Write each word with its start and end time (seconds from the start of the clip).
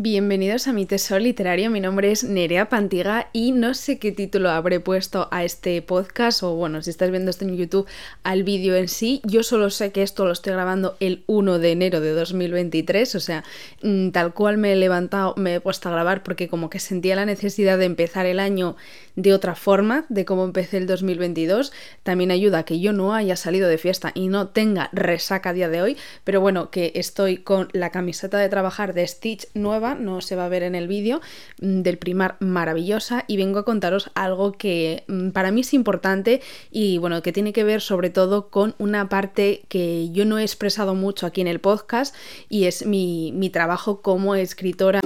Bienvenidos 0.00 0.68
a 0.68 0.72
mi 0.72 0.86
tesoro 0.86 1.18
literario, 1.18 1.70
mi 1.70 1.80
nombre 1.80 2.12
es 2.12 2.22
Nerea 2.22 2.68
Pantiga 2.68 3.30
y 3.32 3.50
no 3.50 3.74
sé 3.74 3.98
qué 3.98 4.12
título 4.12 4.48
habré 4.48 4.78
puesto 4.78 5.26
a 5.32 5.42
este 5.42 5.82
podcast 5.82 6.44
o 6.44 6.54
bueno, 6.54 6.80
si 6.82 6.90
estás 6.90 7.10
viendo 7.10 7.32
esto 7.32 7.44
en 7.44 7.56
YouTube, 7.56 7.88
al 8.22 8.44
vídeo 8.44 8.76
en 8.76 8.86
sí. 8.86 9.20
Yo 9.24 9.42
solo 9.42 9.70
sé 9.70 9.90
que 9.90 10.04
esto 10.04 10.24
lo 10.24 10.30
estoy 10.30 10.52
grabando 10.52 10.96
el 11.00 11.24
1 11.26 11.58
de 11.58 11.72
enero 11.72 12.00
de 12.00 12.12
2023, 12.12 13.12
o 13.16 13.18
sea, 13.18 13.42
mm, 13.82 14.10
tal 14.10 14.34
cual 14.34 14.56
me 14.56 14.72
he 14.72 14.76
levantado, 14.76 15.34
me 15.36 15.56
he 15.56 15.60
puesto 15.60 15.88
a 15.88 15.92
grabar 15.92 16.22
porque 16.22 16.46
como 16.46 16.70
que 16.70 16.78
sentía 16.78 17.16
la 17.16 17.26
necesidad 17.26 17.76
de 17.76 17.86
empezar 17.86 18.24
el 18.24 18.38
año 18.38 18.76
de 19.16 19.34
otra 19.34 19.56
forma, 19.56 20.06
de 20.10 20.24
cómo 20.24 20.44
empecé 20.44 20.76
el 20.76 20.86
2022. 20.86 21.72
También 22.04 22.30
ayuda 22.30 22.58
a 22.58 22.64
que 22.64 22.78
yo 22.78 22.92
no 22.92 23.14
haya 23.14 23.34
salido 23.34 23.68
de 23.68 23.78
fiesta 23.78 24.12
y 24.14 24.28
no 24.28 24.46
tenga 24.46 24.90
resaca 24.92 25.50
a 25.50 25.54
día 25.54 25.68
de 25.68 25.82
hoy, 25.82 25.96
pero 26.22 26.40
bueno, 26.40 26.70
que 26.70 26.92
estoy 26.94 27.38
con 27.38 27.68
la 27.72 27.90
camiseta 27.90 28.38
de 28.38 28.48
trabajar 28.48 28.94
de 28.94 29.04
Stitch 29.04 29.48
nueva 29.54 29.87
no 29.94 30.20
se 30.20 30.36
va 30.36 30.46
a 30.46 30.48
ver 30.48 30.62
en 30.62 30.74
el 30.74 30.88
vídeo, 30.88 31.20
mm, 31.60 31.82
del 31.82 31.98
primar 31.98 32.36
maravillosa 32.40 33.24
y 33.26 33.36
vengo 33.36 33.58
a 33.58 33.64
contaros 33.64 34.10
algo 34.14 34.52
que 34.52 35.04
mm, 35.08 35.30
para 35.30 35.50
mí 35.50 35.62
es 35.62 35.74
importante 35.74 36.40
y 36.70 36.98
bueno, 36.98 37.22
que 37.22 37.32
tiene 37.32 37.52
que 37.52 37.64
ver 37.64 37.80
sobre 37.80 38.10
todo 38.10 38.48
con 38.50 38.74
una 38.78 39.08
parte 39.08 39.62
que 39.68 40.10
yo 40.10 40.24
no 40.24 40.38
he 40.38 40.42
expresado 40.42 40.94
mucho 40.94 41.26
aquí 41.26 41.40
en 41.40 41.48
el 41.48 41.60
podcast 41.60 42.14
y 42.48 42.64
es 42.64 42.86
mi, 42.86 43.32
mi 43.32 43.50
trabajo 43.50 44.02
como 44.02 44.34
escritora 44.34 45.00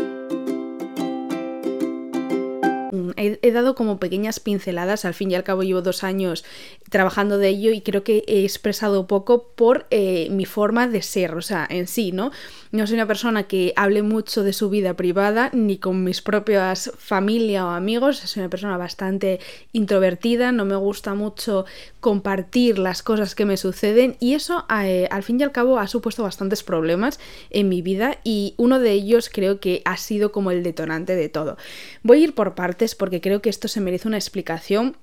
he, 3.22 3.52
dado 3.52 3.74
como 3.74 3.98
pequeñas 3.98 4.40
pinceladas, 4.40 5.04
al 5.04 5.14
fin 5.14 5.30
y 5.30 5.34
al 5.34 5.44
cabo 5.44 5.62
llevo 5.62 5.82
dos 5.82 6.04
años 6.04 6.44
trabajando 6.90 7.38
de 7.38 7.48
ello 7.48 7.70
y 7.70 7.80
creo 7.80 8.04
que 8.04 8.24
he 8.26 8.44
expresado 8.44 9.06
poco 9.06 9.48
por 9.54 9.86
eh, 9.90 10.28
mi 10.30 10.44
forma 10.44 10.88
de 10.88 11.02
ser, 11.02 11.34
o 11.34 11.42
sea, 11.42 11.66
en 11.68 11.86
sí, 11.86 12.12
¿no? 12.12 12.30
No 12.70 12.86
soy 12.86 12.94
una 12.94 13.06
persona 13.06 13.44
que 13.44 13.72
hable 13.76 14.02
mucho 14.02 14.42
de 14.42 14.52
su 14.52 14.70
vida 14.70 14.94
privada 14.94 15.50
ni 15.52 15.78
con 15.78 16.04
mis 16.04 16.22
propias 16.22 16.90
familia 16.96 17.66
o 17.66 17.70
amigos, 17.70 18.18
soy 18.18 18.40
una 18.40 18.50
persona 18.50 18.76
bastante 18.76 19.40
introvertida, 19.72 20.52
no 20.52 20.64
me 20.64 20.76
gusta 20.76 21.14
mucho 21.14 21.66
compartir 22.00 22.78
las 22.78 23.02
cosas 23.02 23.34
que 23.34 23.44
me 23.44 23.56
suceden 23.56 24.16
y 24.20 24.34
eso 24.34 24.64
eh, 24.82 25.06
al 25.10 25.22
fin 25.22 25.38
y 25.38 25.42
al 25.42 25.52
cabo 25.52 25.78
ha 25.78 25.86
supuesto 25.86 26.22
bastantes 26.22 26.62
problemas 26.62 27.20
en 27.50 27.68
mi 27.68 27.82
vida 27.82 28.18
y 28.24 28.54
uno 28.56 28.78
de 28.78 28.92
ellos 28.92 29.30
creo 29.32 29.60
que 29.60 29.82
ha 29.84 29.96
sido 29.96 30.32
como 30.32 30.50
el 30.50 30.62
detonante 30.62 31.14
de 31.14 31.28
todo. 31.28 31.56
Voy 32.02 32.20
a 32.20 32.24
ir 32.24 32.34
por 32.34 32.54
partes 32.54 32.94
porque 32.94 33.11
creo 33.20 33.42
que 33.42 33.50
esto 33.50 33.68
se 33.68 33.80
merece 33.80 34.08
una 34.08 34.18
explicación 34.18 34.96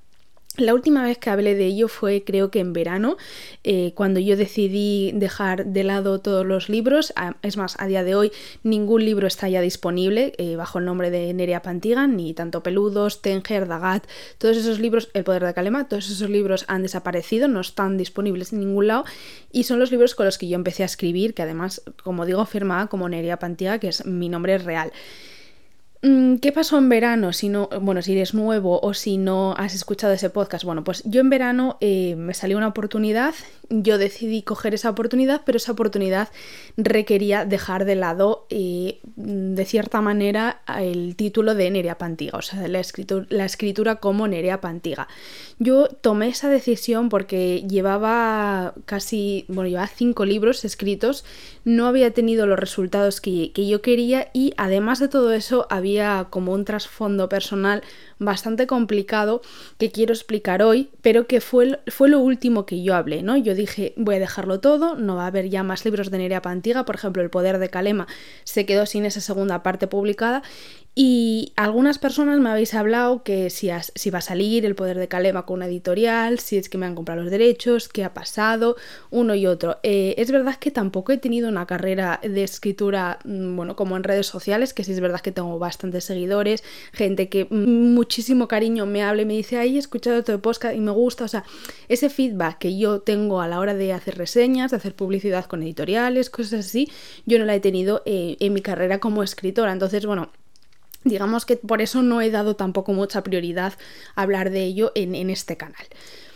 la 0.60 0.74
última 0.74 1.04
vez 1.04 1.18
que 1.18 1.30
hablé 1.30 1.56
de 1.56 1.66
ello 1.68 1.88
fue 1.88 2.24
creo 2.24 2.52
que 2.52 2.60
en 2.60 2.74
verano, 2.74 3.18
eh, 3.64 3.94
cuando 3.96 4.20
yo 4.20 4.36
decidí 4.36 5.12
dejar 5.14 5.68
de 5.68 5.84
lado 5.84 6.20
todos 6.20 6.46
los 6.46 6.68
libros. 6.68 7.14
Es 7.42 7.56
más, 7.56 7.80
a 7.80 7.88
día 7.88 8.04
de 8.04 8.16
hoy 8.16 8.32
ningún 8.64 9.06
libro 9.06 9.26
está 9.26 9.48
ya 9.48 9.62
disponible 9.62 10.34
eh, 10.38 10.56
bajo 10.58 10.80
el 10.80 10.86
nombre 10.86 11.12
de 11.12 11.34
Nerea 11.34 11.62
Pantigan, 11.62 12.18
ni 12.18 12.34
tanto 12.34 12.62
Peludos, 12.62 13.22
Tenger, 13.22 13.68
Dagat, 13.68 14.06
todos 14.38 14.58
esos 14.58 14.80
libros, 14.80 15.10
El 15.14 15.24
Poder 15.24 15.46
de 15.46 15.54
Calema, 15.54 15.88
todos 15.88 16.10
esos 16.10 16.30
libros 16.30 16.66
han 16.68 16.82
desaparecido, 16.82 17.48
no 17.48 17.62
están 17.62 17.98
disponibles 17.98 18.52
en 18.52 18.60
ningún 18.60 18.88
lado 18.88 19.06
y 19.52 19.64
son 19.64 19.80
los 19.80 19.92
libros 19.92 20.14
con 20.14 20.26
los 20.26 20.38
que 20.38 20.50
yo 20.50 20.56
empecé 20.56 20.84
a 20.84 20.88
escribir, 20.88 21.34
que 21.34 21.44
además, 21.44 21.82
como 22.04 22.26
digo, 22.26 22.46
firmaba 22.46 22.88
como 22.88 23.08
Nerea 23.08 23.40
Pantiga, 23.40 23.80
que 23.80 23.88
es 23.88 24.06
mi 24.06 24.28
nombre 24.28 24.58
real. 24.58 24.92
Mm, 26.02 26.36
¿Qué 26.38 26.54
pasó 26.54 26.78
en 26.78 26.88
verano? 26.88 27.34
Si 27.34 27.50
no, 27.50 27.68
bueno, 27.82 28.02
si 28.02 28.14
eres 28.14 28.34
nuevo 28.34 28.80
o 28.82 28.94
si 28.94 29.18
no 29.18 29.54
has 29.58 29.76
escuchado 29.76 30.14
ese 30.14 30.30
podcast. 30.30 30.64
Bueno, 30.64 30.86
pues 30.86 31.04
yo 31.04 31.20
en 31.20 31.30
verano 31.30 31.78
eh, 31.82 32.16
me 32.16 32.34
salió 32.34 32.58
una 32.58 32.70
oportunidad, 32.70 33.36
yo 33.70 33.98
decidí 33.98 34.42
coger 34.42 34.74
esa 34.74 34.90
oportunidad, 34.90 35.42
pero 35.46 35.58
esa 35.58 35.74
oportunidad 35.74 36.30
requería 36.78 37.44
dejar 37.44 37.84
de 37.84 37.96
lado, 37.96 38.46
eh, 38.50 39.00
de 39.18 39.66
cierta 39.66 40.00
manera, 40.00 40.62
el 40.80 41.18
título 41.18 41.54
de 41.54 41.70
Nerea 41.70 41.98
Pantiga, 41.98 42.38
o 42.38 42.42
sea, 42.42 42.66
la 42.70 42.80
escritura, 43.46 43.98
como 43.98 44.26
Nerea 44.26 44.62
Pantiga. 44.62 45.10
Yo 45.60 45.90
tomé 45.90 46.30
esa 46.30 46.48
decisión 46.48 47.10
porque 47.10 47.66
llevaba 47.68 48.74
casi, 48.86 49.44
bueno, 49.50 49.68
llevaba 49.68 49.88
cinco 49.88 50.24
libros 50.24 50.64
escritos, 50.64 51.26
no 51.66 51.88
había 51.88 52.12
tenido 52.12 52.48
los 52.48 52.58
resultados 52.58 53.20
que 53.20 53.52
yo 53.54 53.82
quería 53.82 54.30
y 54.32 54.54
además 54.56 55.00
de 55.00 55.10
todo 55.10 55.34
eso 55.34 55.68
había 55.70 55.89
como 56.30 56.54
un 56.54 56.66
trasfondo 56.66 57.30
personal 57.30 57.84
bastante 58.20 58.68
complicado 58.68 59.42
que 59.78 59.92
quiero 59.92 60.14
explicar 60.14 60.62
hoy, 60.62 60.90
pero 61.02 61.28
que 61.28 61.42
fue, 61.42 61.80
fue 61.88 62.10
lo 62.10 62.20
último 62.20 62.66
que 62.66 62.84
yo 62.84 62.96
hablé, 62.96 63.24
¿no? 63.24 63.38
Yo 63.38 63.56
dije, 63.56 63.94
voy 63.96 64.16
a 64.16 64.20
dejarlo 64.20 64.60
todo, 64.60 64.96
no 64.96 65.16
va 65.16 65.24
a 65.24 65.28
haber 65.28 65.50
ya 65.50 65.64
más 65.64 65.86
libros 65.86 66.12
de 66.12 66.18
Nerea 66.18 66.42
Pantiga, 66.42 66.86
por 66.86 66.96
ejemplo, 66.96 67.24
El 67.24 67.30
poder 67.30 67.58
de 67.60 67.70
Calema 67.70 68.08
se 68.44 68.66
quedó 68.66 68.86
sin 68.86 69.06
esa 69.06 69.22
segunda 69.22 69.64
parte 69.64 69.88
publicada 69.88 70.44
y 71.02 71.54
algunas 71.56 71.98
personas 71.98 72.42
me 72.42 72.50
habéis 72.50 72.74
hablado 72.74 73.24
que 73.24 73.50
si, 73.50 73.70
si, 73.96 74.10
va 74.10 74.18
a 74.18 74.22
salir 74.22 74.66
el 74.66 74.76
poder 74.76 74.98
de 74.98 75.08
Calema 75.08 75.46
con 75.46 75.60
una 75.60 75.68
editorial, 75.68 76.40
si 76.40 76.58
es 76.58 76.68
que 76.68 76.78
me 76.78 76.88
han 76.88 76.94
comprado 76.94 77.22
los 77.22 77.32
derechos, 77.32 77.88
qué 77.88 78.04
ha 78.04 78.14
pasado, 78.14 78.76
uno 79.10 79.34
y 79.34 79.48
otro. 79.48 79.78
Eh, 79.84 80.16
es 80.18 80.30
verdad 80.30 80.58
que 80.58 80.72
tampoco 80.72 81.14
he 81.14 81.18
tenido 81.18 81.48
una 81.48 81.66
carrera 81.66 82.20
de 82.22 82.44
escritura, 82.44 83.20
mm, 83.24 83.56
bueno, 83.56 83.78
como 83.78 83.96
en 83.96 84.04
redes 84.04 84.28
sociales, 84.28 84.74
que 84.74 84.84
sí 84.84 84.92
es 84.92 85.00
verdad 85.00 85.22
que 85.22 85.32
tengo 85.32 85.58
bastantes 85.58 86.04
seguidores, 86.04 86.66
gente 86.92 87.30
que 87.30 87.46
muchísimo 87.46 88.50
cariño 88.50 88.86
me 88.86 89.02
habla 89.02 89.22
y 89.22 89.26
me 89.26 89.36
dice, 89.36 89.58
ay, 89.58 89.78
he 89.78 89.80
escuchado 89.80 90.22
tu 90.26 90.38
podcast 90.42 90.76
y 90.76 90.82
me 90.82 90.92
gusta, 90.92 91.24
o 91.24 91.30
sea, 91.30 91.46
ese 91.88 92.10
feedback 92.10 92.58
que 92.58 92.78
yo 92.78 93.00
tengo 93.00 93.40
a 93.40 93.48
la 93.48 93.62
hora 93.62 93.74
de 93.74 93.94
hacer 93.94 94.18
reseñas, 94.18 94.72
de 94.72 94.76
hacer 94.76 94.96
publicidad 94.96 95.46
con 95.46 95.64
editoriales, 95.64 96.30
cosas 96.30 96.66
así, 96.66 96.92
yo 97.26 97.40
no 97.40 97.46
la 97.46 97.56
he 97.56 97.62
tenido 97.62 98.02
eh, 98.06 98.36
en 98.42 98.52
mi 98.52 98.62
carrera 98.62 99.00
como 99.00 99.24
escritora. 99.24 99.72
Entonces, 99.72 100.06
bueno, 100.06 100.30
Digamos 101.04 101.46
que 101.46 101.56
por 101.56 101.82
eso 101.82 102.02
no 102.02 102.22
he 102.22 102.30
dado 102.30 102.56
tampoco 102.56 102.92
mucha 102.94 103.24
prioridad 103.24 103.74
a 104.16 104.22
hablar 104.22 104.50
de 104.50 104.64
ello 104.64 104.92
en, 104.96 105.30
este 105.30 105.56
canal. 105.56 105.86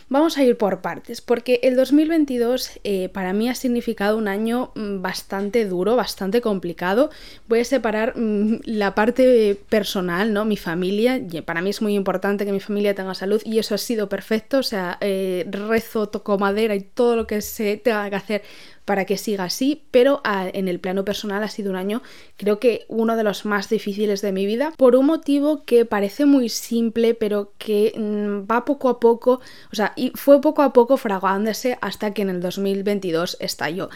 Vamos 0.08 0.36
a 0.36 0.44
ir 0.44 0.56
por 0.58 0.80
partes, 0.80 1.20
porque 1.22 1.60
el 1.62 1.76
2022 1.76 2.80
eh, 2.84 3.08
para 3.08 3.32
mí 3.32 3.48
ha 3.48 3.54
significado 3.54 4.18
un 4.18 4.28
año 4.28 4.70
mm, 4.74 5.00
bastante 5.00 5.64
duro, 5.66 5.96
bastante 5.96 6.40
complicado. 6.40 7.10
Voy 7.48 7.60
a 7.60 7.64
separar 7.64 8.16
mm, 8.16 8.60
la 8.64 8.94
parte 8.94 9.58
personal, 9.68 10.32
¿no? 10.32 10.44
Mi 10.44 10.58
familia. 10.58 11.20
Para 11.44 11.62
mí 11.62 11.70
es 11.70 11.80
muy 11.80 11.94
importante 11.94 12.44
que 12.44 12.52
mi 12.52 12.60
familia 12.60 12.94
tenga 12.94 13.14
salud 13.14 13.40
y 13.44 13.58
eso 13.58 13.74
ha 13.74 13.78
sido 13.78 14.08
perfecto. 14.08 14.58
O 14.58 14.62
sea, 14.62 14.98
eh, 15.00 15.46
rezo, 15.50 16.08
toco 16.08 16.38
madera 16.38 16.74
y 16.74 16.80
todo 16.80 17.16
lo 17.16 17.26
que 17.26 17.40
se 17.40 17.78
tenga 17.78 18.08
que 18.10 18.16
hacer 18.16 18.42
para 18.84 19.04
que 19.04 19.16
siga 19.16 19.44
así, 19.44 19.82
pero 19.90 20.20
ah, 20.24 20.48
en 20.52 20.68
el 20.68 20.80
plano 20.80 21.04
personal 21.04 21.42
ha 21.42 21.48
sido 21.48 21.70
un 21.70 21.76
año 21.76 22.02
creo 22.36 22.58
que 22.58 22.84
uno 22.88 23.16
de 23.16 23.24
los 23.24 23.44
más 23.44 23.68
difíciles 23.68 24.20
de 24.22 24.32
mi 24.32 24.46
vida 24.46 24.72
por 24.76 24.96
un 24.96 25.06
motivo 25.06 25.64
que 25.64 25.84
parece 25.84 26.26
muy 26.26 26.48
simple 26.48 27.14
pero 27.14 27.52
que 27.58 27.92
mm, 27.96 28.50
va 28.50 28.64
poco 28.64 28.88
a 28.88 29.00
poco, 29.00 29.40
o 29.72 29.74
sea, 29.74 29.92
y 29.96 30.12
fue 30.14 30.40
poco 30.40 30.62
a 30.62 30.72
poco 30.72 30.96
fraguándose 30.96 31.78
hasta 31.80 32.12
que 32.12 32.22
en 32.22 32.30
el 32.30 32.40
2022 32.40 33.36
estalló. 33.40 33.88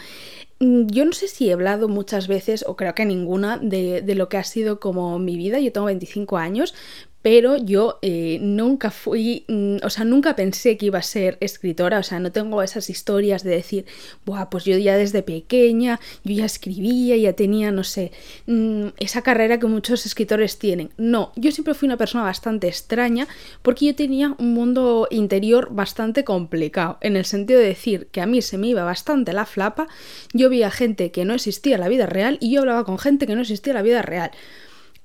Mm, 0.59 0.87
yo 0.87 1.05
no 1.05 1.13
sé 1.13 1.27
si 1.27 1.49
he 1.49 1.53
hablado 1.53 1.87
muchas 1.87 2.27
veces, 2.27 2.65
o 2.67 2.75
creo 2.75 2.93
que 2.93 3.05
ninguna, 3.05 3.57
de, 3.57 4.01
de, 4.01 4.15
lo 4.15 4.27
que 4.27 4.37
ha 4.37 4.43
sido 4.43 4.79
como 4.79 5.17
mi 5.17 5.37
vida. 5.37 5.59
Yo 5.59 5.71
tengo 5.71 5.85
25 5.87 6.37
años, 6.37 6.73
pero 7.21 7.57
yo 7.57 7.99
eh, 8.01 8.39
nunca 8.41 8.91
fui, 8.91 9.43
mm, 9.47 9.77
o 9.83 9.89
sea, 9.89 10.05
nunca 10.05 10.35
pensé 10.35 10.77
que 10.77 10.85
iba 10.85 10.99
a 10.99 11.03
ser 11.03 11.37
escritora, 11.41 11.99
o 11.99 12.03
sea, 12.03 12.19
no 12.19 12.31
tengo 12.31 12.63
esas 12.63 12.89
historias 12.89 13.43
de 13.43 13.51
decir, 13.51 13.85
Buah, 14.25 14.49
pues 14.49 14.63
yo 14.63 14.77
ya 14.77 14.95
desde 14.95 15.21
pequeña, 15.21 15.99
yo 16.23 16.35
ya 16.35 16.45
escribía, 16.45 17.17
ya 17.17 17.33
tenía, 17.33 17.71
no 17.71 17.83
sé, 17.83 18.11
mm, 18.47 18.87
esa 18.97 19.21
carrera 19.21 19.59
que 19.59 19.67
muchos 19.67 20.05
escritores 20.05 20.59
tienen. 20.59 20.91
No, 20.97 21.33
yo 21.35 21.51
siempre 21.51 21.73
fui 21.73 21.87
una 21.87 21.97
persona 21.97 22.23
bastante 22.23 22.67
extraña 22.67 23.27
porque 23.61 23.87
yo 23.87 23.95
tenía 23.95 24.35
un 24.37 24.53
mundo 24.53 25.07
interior 25.11 25.69
bastante 25.71 26.23
complicado, 26.23 26.97
en 27.01 27.17
el 27.17 27.25
sentido 27.25 27.59
de 27.59 27.67
decir 27.67 28.07
que 28.11 28.21
a 28.21 28.25
mí 28.25 28.41
se 28.41 28.57
me 28.57 28.67
iba 28.67 28.83
bastante 28.83 29.33
la 29.33 29.45
flapa, 29.45 29.87
yo 30.33 30.49
veía 30.49 30.71
gente 30.71 31.11
que 31.11 31.25
no 31.25 31.33
existía 31.33 31.75
en 31.75 31.81
la 31.81 31.89
vida 31.89 32.05
real 32.05 32.37
y 32.39 32.51
yo 32.51 32.61
hablaba 32.61 32.85
con 32.85 32.97
gente 32.97 33.27
que 33.27 33.35
no 33.35 33.41
existía 33.41 33.71
en 33.71 33.77
la 33.77 33.81
vida 33.81 34.01
real 34.01 34.31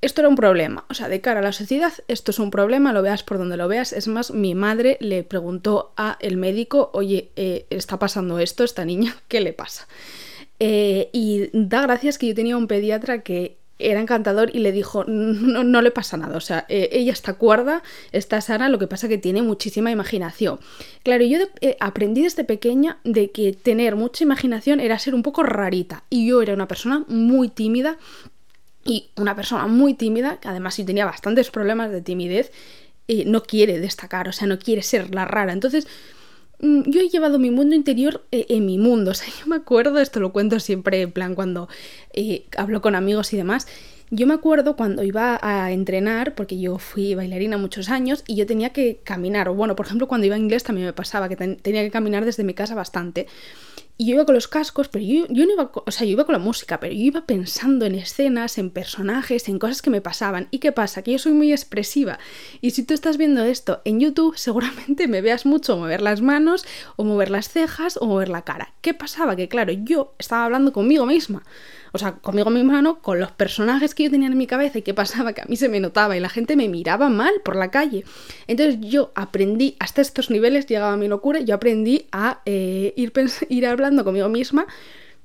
esto 0.00 0.20
era 0.20 0.28
un 0.28 0.36
problema. 0.36 0.84
O 0.90 0.94
sea, 0.94 1.08
de 1.08 1.20
cara 1.20 1.40
a 1.40 1.42
la 1.42 1.52
sociedad, 1.52 1.92
esto 2.08 2.30
es 2.30 2.38
un 2.38 2.50
problema, 2.50 2.92
lo 2.92 3.02
veas 3.02 3.22
por 3.22 3.38
donde 3.38 3.56
lo 3.56 3.68
veas. 3.68 3.92
Es 3.92 4.08
más, 4.08 4.32
mi 4.32 4.54
madre 4.54 4.98
le 5.00 5.22
preguntó 5.22 5.92
a 5.96 6.18
el 6.20 6.36
médico, 6.36 6.90
oye, 6.92 7.30
eh, 7.36 7.66
está 7.70 7.98
pasando 7.98 8.38
esto, 8.38 8.64
esta 8.64 8.84
niña, 8.84 9.16
¿qué 9.28 9.40
le 9.40 9.52
pasa? 9.52 9.86
Eh, 10.60 11.08
y 11.12 11.50
da 11.52 11.82
gracias 11.82 12.18
que 12.18 12.28
yo 12.28 12.34
tenía 12.34 12.56
un 12.56 12.68
pediatra 12.68 13.22
que 13.22 13.56
era 13.78 14.00
encantador 14.00 14.54
y 14.54 14.60
le 14.60 14.72
dijo, 14.72 15.04
no, 15.04 15.64
no 15.64 15.82
le 15.82 15.90
pasa 15.90 16.16
nada, 16.16 16.36
o 16.36 16.40
sea, 16.40 16.64
eh, 16.68 16.90
ella 16.92 17.12
está 17.12 17.34
cuerda, 17.34 17.82
está 18.12 18.40
sana, 18.40 18.68
lo 18.68 18.78
que 18.78 18.86
pasa 18.86 19.08
que 19.08 19.18
tiene 19.18 19.42
muchísima 19.42 19.90
imaginación. 19.90 20.60
Claro, 21.02 21.24
yo 21.24 21.38
aprendí 21.80 22.22
desde 22.22 22.44
pequeña 22.44 22.98
de 23.02 23.32
que 23.32 23.52
tener 23.52 23.96
mucha 23.96 24.22
imaginación 24.22 24.78
era 24.78 24.98
ser 24.98 25.14
un 25.14 25.22
poco 25.22 25.42
rarita 25.42 26.04
y 26.08 26.28
yo 26.28 26.40
era 26.40 26.54
una 26.54 26.68
persona 26.68 27.04
muy 27.08 27.48
tímida 27.48 27.98
y 28.84 29.10
una 29.16 29.34
persona 29.34 29.66
muy 29.66 29.94
tímida, 29.94 30.38
que 30.40 30.48
además 30.48 30.74
si 30.74 30.84
tenía 30.84 31.06
bastantes 31.06 31.50
problemas 31.50 31.90
de 31.90 32.02
timidez, 32.02 32.52
eh, 33.08 33.24
no 33.26 33.42
quiere 33.42 33.80
destacar, 33.80 34.28
o 34.28 34.32
sea, 34.32 34.46
no 34.46 34.58
quiere 34.58 34.82
ser 34.82 35.14
la 35.14 35.24
rara. 35.26 35.52
Entonces, 35.52 35.86
mm, 36.60 36.82
yo 36.86 37.00
he 37.00 37.08
llevado 37.08 37.38
mi 37.38 37.50
mundo 37.50 37.74
interior 37.74 38.24
eh, 38.32 38.46
en 38.48 38.66
mi 38.66 38.78
mundo. 38.78 39.10
O 39.12 39.14
sea, 39.14 39.28
yo 39.40 39.46
me 39.46 39.56
acuerdo, 39.56 39.98
esto 40.00 40.20
lo 40.20 40.32
cuento 40.32 40.60
siempre 40.60 41.02
en 41.02 41.12
plan 41.12 41.34
cuando 41.34 41.68
eh, 42.12 42.46
hablo 42.56 42.80
con 42.82 42.94
amigos 42.94 43.32
y 43.32 43.36
demás, 43.36 43.66
Yo 44.10 44.26
me 44.26 44.34
acuerdo 44.34 44.76
cuando 44.76 45.02
iba 45.02 45.38
a 45.42 45.72
entrenar, 45.72 46.34
porque 46.34 46.60
yo 46.60 46.78
fui 46.78 47.14
bailarina 47.14 47.56
muchos 47.58 47.88
años 47.88 48.22
y 48.26 48.36
yo 48.36 48.46
tenía 48.46 48.70
que 48.70 49.00
caminar, 49.02 49.48
o 49.48 49.54
bueno, 49.54 49.74
por 49.76 49.86
ejemplo, 49.86 50.06
cuando 50.08 50.26
iba 50.26 50.36
a 50.36 50.38
inglés 50.38 50.62
también 50.62 50.86
me 50.86 50.92
pasaba 50.92 51.28
que 51.28 51.36
tenía 51.36 51.82
que 51.82 51.90
caminar 51.90 52.24
desde 52.24 52.44
mi 52.44 52.54
casa 52.54 52.74
bastante. 52.74 53.26
Y 53.96 54.06
yo 54.06 54.14
iba 54.14 54.24
con 54.24 54.34
los 54.34 54.48
cascos, 54.48 54.88
pero 54.88 55.04
yo, 55.04 55.26
yo 55.28 55.46
no 55.46 55.52
iba, 55.52 55.70
o 55.72 55.90
sea, 55.92 56.04
yo 56.04 56.12
iba 56.12 56.24
con 56.24 56.32
la 56.32 56.40
música, 56.40 56.80
pero 56.80 56.92
yo 56.92 57.00
iba 57.00 57.26
pensando 57.26 57.86
en 57.86 57.94
escenas, 57.94 58.58
en 58.58 58.70
personajes, 58.70 59.48
en 59.48 59.60
cosas 59.60 59.82
que 59.82 59.90
me 59.90 60.00
pasaban. 60.00 60.48
¿Y 60.50 60.58
qué 60.58 60.72
pasa? 60.72 61.02
Que 61.02 61.12
yo 61.12 61.18
soy 61.20 61.32
muy 61.32 61.52
expresiva. 61.52 62.18
Y 62.60 62.72
si 62.72 62.82
tú 62.82 62.92
estás 62.92 63.18
viendo 63.18 63.44
esto 63.44 63.82
en 63.84 64.00
YouTube, 64.00 64.36
seguramente 64.36 65.06
me 65.06 65.20
veas 65.20 65.46
mucho 65.46 65.76
mover 65.76 66.02
las 66.02 66.22
manos, 66.22 66.66
o 66.96 67.04
mover 67.04 67.30
las 67.30 67.48
cejas, 67.48 67.96
o 68.00 68.06
mover 68.06 68.30
la 68.30 68.42
cara. 68.42 68.74
¿Qué 68.80 68.94
pasaba? 68.94 69.36
Que 69.36 69.48
claro, 69.48 69.72
yo 69.72 70.14
estaba 70.18 70.44
hablando 70.44 70.72
conmigo 70.72 71.06
misma 71.06 71.44
o 71.94 71.98
sea, 71.98 72.16
conmigo 72.16 72.50
misma 72.50 72.82
no, 72.82 72.98
con 72.98 73.20
los 73.20 73.30
personajes 73.30 73.94
que 73.94 74.02
yo 74.02 74.10
tenía 74.10 74.26
en 74.26 74.36
mi 74.36 74.48
cabeza 74.48 74.78
y 74.78 74.82
qué 74.82 74.92
pasaba, 74.92 75.32
que 75.32 75.42
a 75.42 75.44
mí 75.44 75.54
se 75.54 75.68
me 75.68 75.78
notaba 75.78 76.16
y 76.16 76.20
la 76.20 76.28
gente 76.28 76.56
me 76.56 76.68
miraba 76.68 77.08
mal 77.08 77.32
por 77.44 77.54
la 77.54 77.70
calle. 77.70 78.04
Entonces 78.48 78.80
yo 78.80 79.12
aprendí, 79.14 79.76
hasta 79.78 80.02
estos 80.02 80.28
niveles 80.28 80.66
llegaba 80.66 80.96
mi 80.96 81.06
locura, 81.06 81.38
yo 81.38 81.54
aprendí 81.54 82.06
a 82.10 82.40
eh, 82.46 82.94
ir, 82.96 83.12
ir 83.48 83.66
hablando 83.66 84.02
conmigo 84.02 84.28
misma 84.28 84.66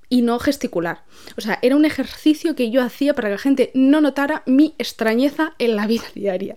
y 0.09 0.21
no 0.21 0.37
gesticular. 0.37 1.01
O 1.37 1.41
sea, 1.41 1.57
era 1.63 1.75
un 1.75 1.85
ejercicio 1.85 2.55
que 2.55 2.69
yo 2.69 2.83
hacía 2.83 3.15
para 3.15 3.29
que 3.29 3.33
la 3.33 3.39
gente 3.39 3.71
no 3.73 3.99
notara 3.99 4.43
mi 4.45 4.75
extrañeza 4.77 5.55
en 5.57 5.75
la 5.75 5.87
vida 5.87 6.05
diaria. 6.13 6.55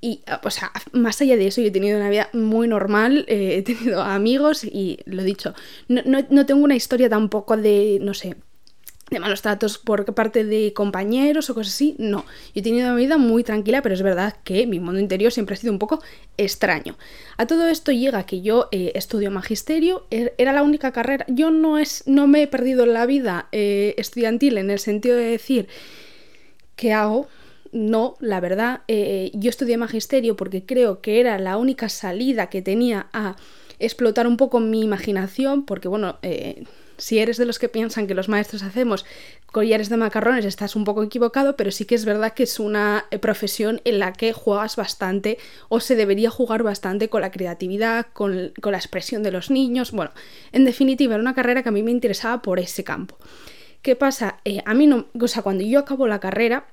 Y, 0.00 0.20
o 0.44 0.50
sea, 0.50 0.70
más 0.92 1.20
allá 1.20 1.36
de 1.36 1.48
eso, 1.48 1.60
yo 1.60 1.66
he 1.66 1.72
tenido 1.72 1.98
una 1.98 2.10
vida 2.10 2.28
muy 2.32 2.68
normal, 2.68 3.24
eh, 3.26 3.56
he 3.56 3.62
tenido 3.62 4.02
amigos 4.02 4.62
y 4.62 5.00
lo 5.04 5.24
dicho, 5.24 5.52
no, 5.88 6.02
no 6.04 6.46
tengo 6.46 6.62
una 6.62 6.76
historia 6.76 7.08
tampoco 7.08 7.56
de, 7.56 7.98
no 8.00 8.14
sé, 8.14 8.36
de 9.10 9.20
malos 9.20 9.42
tratos 9.42 9.78
por 9.78 10.04
parte 10.14 10.44
de 10.44 10.72
compañeros 10.72 11.50
o 11.50 11.54
cosas 11.54 11.74
así, 11.74 11.94
no. 11.98 12.24
Yo 12.54 12.60
he 12.60 12.62
tenido 12.62 12.86
una 12.88 12.96
vida 12.96 13.18
muy 13.18 13.44
tranquila, 13.44 13.82
pero 13.82 13.94
es 13.94 14.02
verdad 14.02 14.36
que 14.42 14.66
mi 14.66 14.80
mundo 14.80 15.00
interior 15.00 15.32
siempre 15.32 15.54
ha 15.54 15.58
sido 15.58 15.72
un 15.72 15.78
poco 15.78 16.02
extraño. 16.38 16.96
A 17.36 17.46
todo 17.46 17.68
esto 17.68 17.92
llega 17.92 18.24
que 18.24 18.40
yo 18.40 18.68
eh, 18.72 18.92
estudio 18.94 19.30
magisterio, 19.30 20.06
er, 20.10 20.34
era 20.38 20.52
la 20.52 20.62
única 20.62 20.92
carrera, 20.92 21.26
yo 21.28 21.50
no, 21.50 21.78
es, 21.78 22.04
no 22.06 22.26
me 22.26 22.42
he 22.42 22.46
perdido 22.46 22.86
la 22.86 23.04
vida 23.04 23.48
eh, 23.52 23.94
estudiantil 23.98 24.56
en 24.56 24.70
el 24.70 24.78
sentido 24.78 25.16
de 25.16 25.24
decir, 25.24 25.68
¿qué 26.76 26.92
hago? 26.92 27.28
No, 27.70 28.16
la 28.20 28.40
verdad, 28.40 28.80
eh, 28.88 29.30
yo 29.34 29.50
estudié 29.50 29.76
magisterio 29.76 30.36
porque 30.36 30.64
creo 30.64 31.00
que 31.00 31.20
era 31.20 31.38
la 31.38 31.56
única 31.56 31.88
salida 31.88 32.48
que 32.48 32.62
tenía 32.62 33.08
a 33.12 33.36
explotar 33.78 34.26
un 34.26 34.36
poco 34.36 34.60
mi 34.60 34.82
imaginación, 34.82 35.64
porque 35.64 35.88
bueno, 35.88 36.18
si 36.96 37.18
eres 37.18 37.36
de 37.36 37.44
los 37.44 37.58
que 37.58 37.68
piensan 37.68 38.06
que 38.06 38.14
los 38.14 38.28
maestros 38.28 38.62
hacemos 38.62 39.04
collares 39.46 39.88
de 39.88 39.96
macarrones, 39.96 40.44
estás 40.44 40.76
un 40.76 40.84
poco 40.84 41.02
equivocado, 41.02 41.56
pero 41.56 41.70
sí 41.70 41.84
que 41.84 41.94
es 41.94 42.04
verdad 42.04 42.32
que 42.32 42.44
es 42.44 42.58
una 42.58 43.06
eh, 43.10 43.18
profesión 43.18 43.80
en 43.84 43.98
la 43.98 44.12
que 44.12 44.32
juegas 44.32 44.76
bastante 44.76 45.38
o 45.68 45.80
se 45.80 45.94
debería 45.94 46.30
jugar 46.30 46.62
bastante 46.62 47.08
con 47.08 47.20
la 47.20 47.30
creatividad, 47.30 48.06
con, 48.12 48.52
la 48.62 48.76
expresión 48.76 49.22
de 49.22 49.30
los 49.30 49.50
niños. 49.50 49.92
Bueno, 49.92 50.12
en 50.52 50.64
definitiva, 50.64 51.14
era 51.14 51.22
una 51.22 51.34
carrera 51.34 51.62
que 51.62 51.68
a 51.68 51.72
mí 51.72 51.82
me 51.82 51.90
interesaba 51.90 52.42
por 52.42 52.58
ese 52.58 52.84
campo. 52.84 53.16
¿Qué 53.82 53.96
pasa? 53.96 54.38
Eh, 54.44 54.62
a 54.64 54.74
mí 54.74 54.86
no, 54.86 55.06
o 55.20 55.28
sea, 55.28 55.42
cuando 55.42 55.64
yo 55.64 55.80
acabo 55.80 56.06
la 56.06 56.20
carrera, 56.20 56.66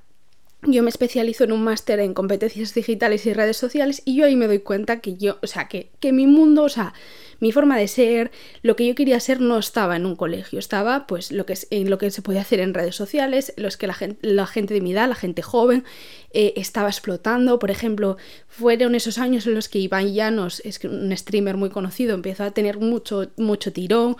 yo 0.62 0.82
me 0.82 0.90
especializo 0.90 1.44
en 1.44 1.52
un 1.52 1.64
máster 1.64 2.00
en 2.00 2.14
competencias 2.14 2.74
digitales 2.74 3.24
y 3.26 3.32
redes 3.32 3.56
sociales 3.56 4.02
y 4.04 4.16
yo 4.16 4.26
ahí 4.26 4.36
me 4.36 4.46
doy 4.46 4.60
cuenta 4.60 5.00
que 5.00 5.16
yo, 5.16 5.38
o 5.42 5.46
sea, 5.46 5.68
que, 5.68 5.90
que 6.00 6.12
mi 6.12 6.26
mundo, 6.26 6.64
o 6.64 6.68
sea, 6.68 6.92
mi 7.40 7.52
forma 7.52 7.78
de 7.78 7.88
ser, 7.88 8.30
lo 8.62 8.76
que 8.76 8.86
yo 8.86 8.94
quería 8.94 9.18
ser 9.18 9.40
no 9.40 9.58
estaba 9.58 9.96
en 9.96 10.04
un 10.04 10.14
colegio, 10.14 10.58
estaba 10.58 11.06
pues 11.06 11.32
lo 11.32 11.46
que 11.46 11.54
en 11.70 11.88
lo 11.88 11.96
que 11.96 12.10
se 12.10 12.20
podía 12.20 12.42
hacer 12.42 12.60
en 12.60 12.74
redes 12.74 12.94
sociales, 12.94 13.54
los 13.56 13.78
que 13.78 13.86
la 13.86 13.94
gente, 13.94 14.18
la 14.20 14.46
gente 14.46 14.74
de 14.74 14.82
mi 14.82 14.92
edad, 14.92 15.08
la 15.08 15.14
gente 15.14 15.40
joven, 15.40 15.84
eh, 16.32 16.52
estaba 16.56 16.88
explotando. 16.88 17.58
Por 17.58 17.70
ejemplo, 17.70 18.18
fueron 18.46 18.94
esos 18.94 19.16
años 19.16 19.46
en 19.46 19.54
los 19.54 19.70
que 19.70 19.78
Iván 19.78 20.12
Llanos, 20.12 20.60
es 20.66 20.84
un 20.84 21.16
streamer 21.16 21.56
muy 21.56 21.70
conocido, 21.70 22.14
empezó 22.14 22.44
a 22.44 22.50
tener 22.50 22.78
mucho, 22.78 23.30
mucho 23.38 23.72
tirón. 23.72 24.16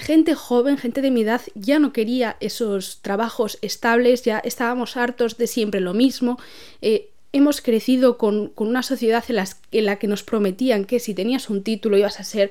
Gente 0.00 0.34
joven, 0.34 0.78
gente 0.78 1.02
de 1.02 1.10
mi 1.10 1.22
edad, 1.22 1.42
ya 1.54 1.78
no 1.78 1.92
quería 1.92 2.38
esos 2.40 3.02
trabajos 3.02 3.58
estables, 3.60 4.24
ya 4.24 4.38
estábamos 4.38 4.96
hartos 4.96 5.36
de 5.36 5.46
siempre 5.46 5.80
lo 5.80 5.92
mismo. 5.92 6.38
Eh, 6.80 7.10
hemos 7.32 7.60
crecido 7.60 8.16
con, 8.16 8.52
una 8.56 8.82
sociedad 8.82 9.22
en, 9.28 9.44
en, 9.72 9.84
la 9.84 9.98
que 9.98 10.08
nos 10.08 10.22
prometían 10.22 10.86
que 10.86 11.00
si 11.00 11.14
tenías 11.14 11.50
un 11.50 11.62
título 11.62 11.98
ibas 11.98 12.18
a 12.18 12.24
ser 12.24 12.50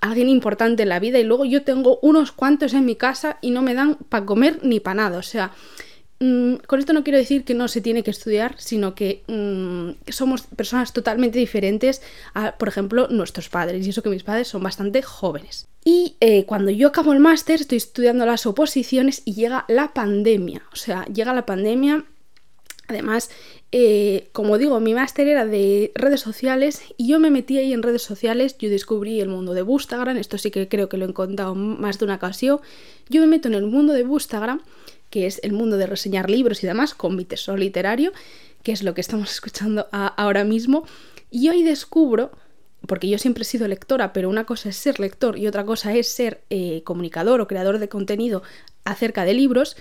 alguien 0.00 0.28
importante 0.28 0.84
en 0.84 0.90
la 0.90 1.00
vida 1.00 1.18
y 1.18 1.24
luego 1.24 1.44
yo 1.44 1.64
tengo 1.64 1.98
unos 2.02 2.30
cuantos 2.30 2.72
en 2.72 2.84
mi 2.84 2.94
casa 2.94 3.38
y 3.40 3.50
no 3.50 3.62
me 3.62 3.74
dan 3.74 3.96
para 3.96 4.24
comer 4.24 4.60
ni 4.62 4.78
para 4.78 4.94
nada. 4.94 5.18
O 5.18 5.22
sea, 5.22 5.52
mm, 6.20 6.56
con 6.66 6.78
esto 6.78 6.92
no 6.92 7.04
quiero 7.04 7.18
decir 7.18 7.44
que 7.44 7.54
no 7.54 7.68
se 7.68 7.80
tiene 7.80 8.02
que 8.02 8.10
estudiar, 8.10 8.54
sino 8.58 8.94
que, 8.94 9.22
mm, 9.26 10.10
somos 10.10 10.42
personas 10.42 10.92
totalmente 10.92 11.38
diferentes 11.38 12.02
a, 12.34 12.56
por 12.56 12.68
ejemplo, 12.68 13.08
nuestros 13.08 13.48
padres. 13.48 13.86
Y 13.86 13.90
eso 13.90 14.02
que 14.02 14.10
mis 14.10 14.24
padres 14.24 14.48
son 14.48 14.62
bastante 14.62 15.02
jóvenes. 15.02 15.66
Y 15.84 16.16
eh, 16.20 16.44
cuando 16.46 16.70
yo 16.70 16.88
acabo 16.88 17.12
el 17.12 17.20
máster, 17.20 17.60
estoy 17.60 17.78
estudiando 17.78 18.24
las 18.26 18.46
oposiciones 18.46 19.22
y 19.24 19.34
llega 19.34 19.64
la 19.68 19.92
pandemia. 19.92 20.62
O 20.72 20.76
sea, 20.76 21.04
llega 21.06 21.34
la 21.34 21.46
pandemia 21.46 22.04
Además, 22.86 23.30
eh, 23.72 24.28
como 24.32 24.58
digo, 24.58 24.78
mi 24.78 24.92
máster 24.94 25.26
era 25.26 25.46
de 25.46 25.90
redes 25.94 26.20
sociales 26.20 26.82
y 26.98 27.08
yo 27.08 27.18
me 27.18 27.30
metí 27.30 27.56
ahí 27.56 27.72
en 27.72 27.82
redes 27.82 28.02
sociales, 28.02 28.58
yo 28.58 28.68
descubrí 28.68 29.20
el 29.20 29.28
mundo 29.28 29.54
de 29.54 29.62
Bustagram, 29.62 30.18
esto 30.18 30.36
sí 30.36 30.50
que 30.50 30.68
creo 30.68 30.88
que 30.90 30.98
lo 30.98 31.06
he 31.06 31.12
contado 31.14 31.54
más 31.54 31.98
de 31.98 32.04
una 32.04 32.16
ocasión, 32.16 32.60
yo 33.08 33.22
me 33.22 33.26
meto 33.26 33.48
en 33.48 33.54
el 33.54 33.66
mundo 33.66 33.94
de 33.94 34.04
Bustagram, 34.04 34.60
que 35.14 35.26
es 35.26 35.38
el 35.44 35.52
mundo 35.52 35.76
de 35.76 35.86
reseñar 35.86 36.28
libros 36.28 36.64
y 36.64 36.66
demás, 36.66 36.92
con 36.92 37.14
mi 37.14 37.24
tesoro 37.24 37.56
literario, 37.56 38.12
que 38.64 38.72
es 38.72 38.82
lo 38.82 38.94
que 38.94 39.00
estamos 39.00 39.30
escuchando 39.34 39.86
ahora 39.92 40.42
mismo, 40.42 40.84
y 41.30 41.46
ahí 41.46 41.62
descubro, 41.62 42.32
porque 42.88 43.08
yo 43.08 43.16
siempre 43.16 43.42
he 43.42 43.44
sido 43.44 43.68
lectora, 43.68 44.12
pero 44.12 44.28
una 44.28 44.44
cosa 44.44 44.70
es 44.70 44.76
ser 44.76 44.98
lector 44.98 45.38
y 45.38 45.46
otra 45.46 45.64
cosa 45.64 45.94
es 45.94 46.08
ser 46.08 46.42
eh, 46.50 46.82
comunicador 46.82 47.40
o 47.40 47.46
creador 47.46 47.78
de 47.78 47.88
contenido 47.88 48.42
acerca 48.84 49.24
de 49.24 49.34
libros, 49.34 49.76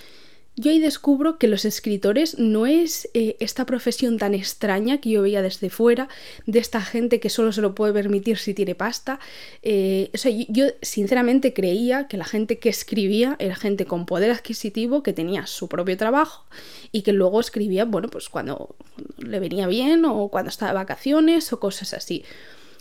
yo 0.56 0.70
ahí 0.70 0.80
descubro 0.80 1.40
que 1.40 1.48
los 1.48 1.66
escritores 1.66 2.38
no 2.38 2.68
es 2.68 3.10
eh, 3.16 3.38
esta 3.40 3.66
profesión 3.66 4.20
tan 4.20 4.36
extraña 4.36 5.00
que 5.00 5.10
yo 5.10 5.24
veía 5.24 5.42
desde 5.42 5.72
fuera, 5.72 6.10
de 6.46 6.60
esta 6.60 6.80
gente 6.82 7.20
que 7.20 7.32
solo 7.32 7.52
se 7.52 7.62
lo 7.62 7.74
puede 7.74 7.92
permitir 7.92 8.38
si 8.38 8.54
tiene 8.54 8.76
pasta. 8.76 9.20
Eh, 9.64 10.12
o 10.14 10.18
sea, 10.18 10.32
yo 10.32 10.68
sinceramente 10.84 11.54
creía 11.54 12.08
que 12.08 12.18
la 12.18 12.26
gente 12.26 12.60
que 12.60 12.70
escribía 12.70 13.36
era 13.40 13.56
gente 13.56 13.86
con 13.86 14.06
poder 14.06 14.30
adquisitivo, 14.30 15.02
que 15.02 15.12
tenía 15.12 15.48
su 15.48 15.68
propio 15.68 15.98
trabajo 15.98 16.46
y 16.92 17.02
que 17.02 17.14
luego 17.14 17.40
escribía, 17.40 17.86
bueno, 17.86 18.10
pues 18.10 18.30
cuando 18.30 18.76
le 19.18 19.40
venía 19.40 19.66
bien 19.66 20.06
o 20.06 20.28
cuando 20.28 20.50
estaba 20.50 20.72
de 20.72 20.76
vacaciones 20.76 21.52
o 21.52 21.60
cosas 21.60 21.96
así. 21.96 22.24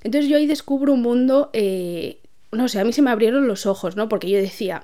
Entonces 0.03 0.29
yo 0.29 0.37
ahí 0.37 0.47
descubro 0.47 0.93
un 0.93 1.01
mundo, 1.01 1.49
eh, 1.55 2.19
no 2.51 2.69
sé, 2.69 2.81
a 2.81 2.85
mí 2.85 2.93
se 2.93 3.01
me 3.01 3.11
abrieron 3.11 3.49
los 3.49 3.65
ojos, 3.65 3.97
¿no? 3.97 4.11
Porque 4.11 4.29
yo 4.29 4.37
decía, 4.37 4.83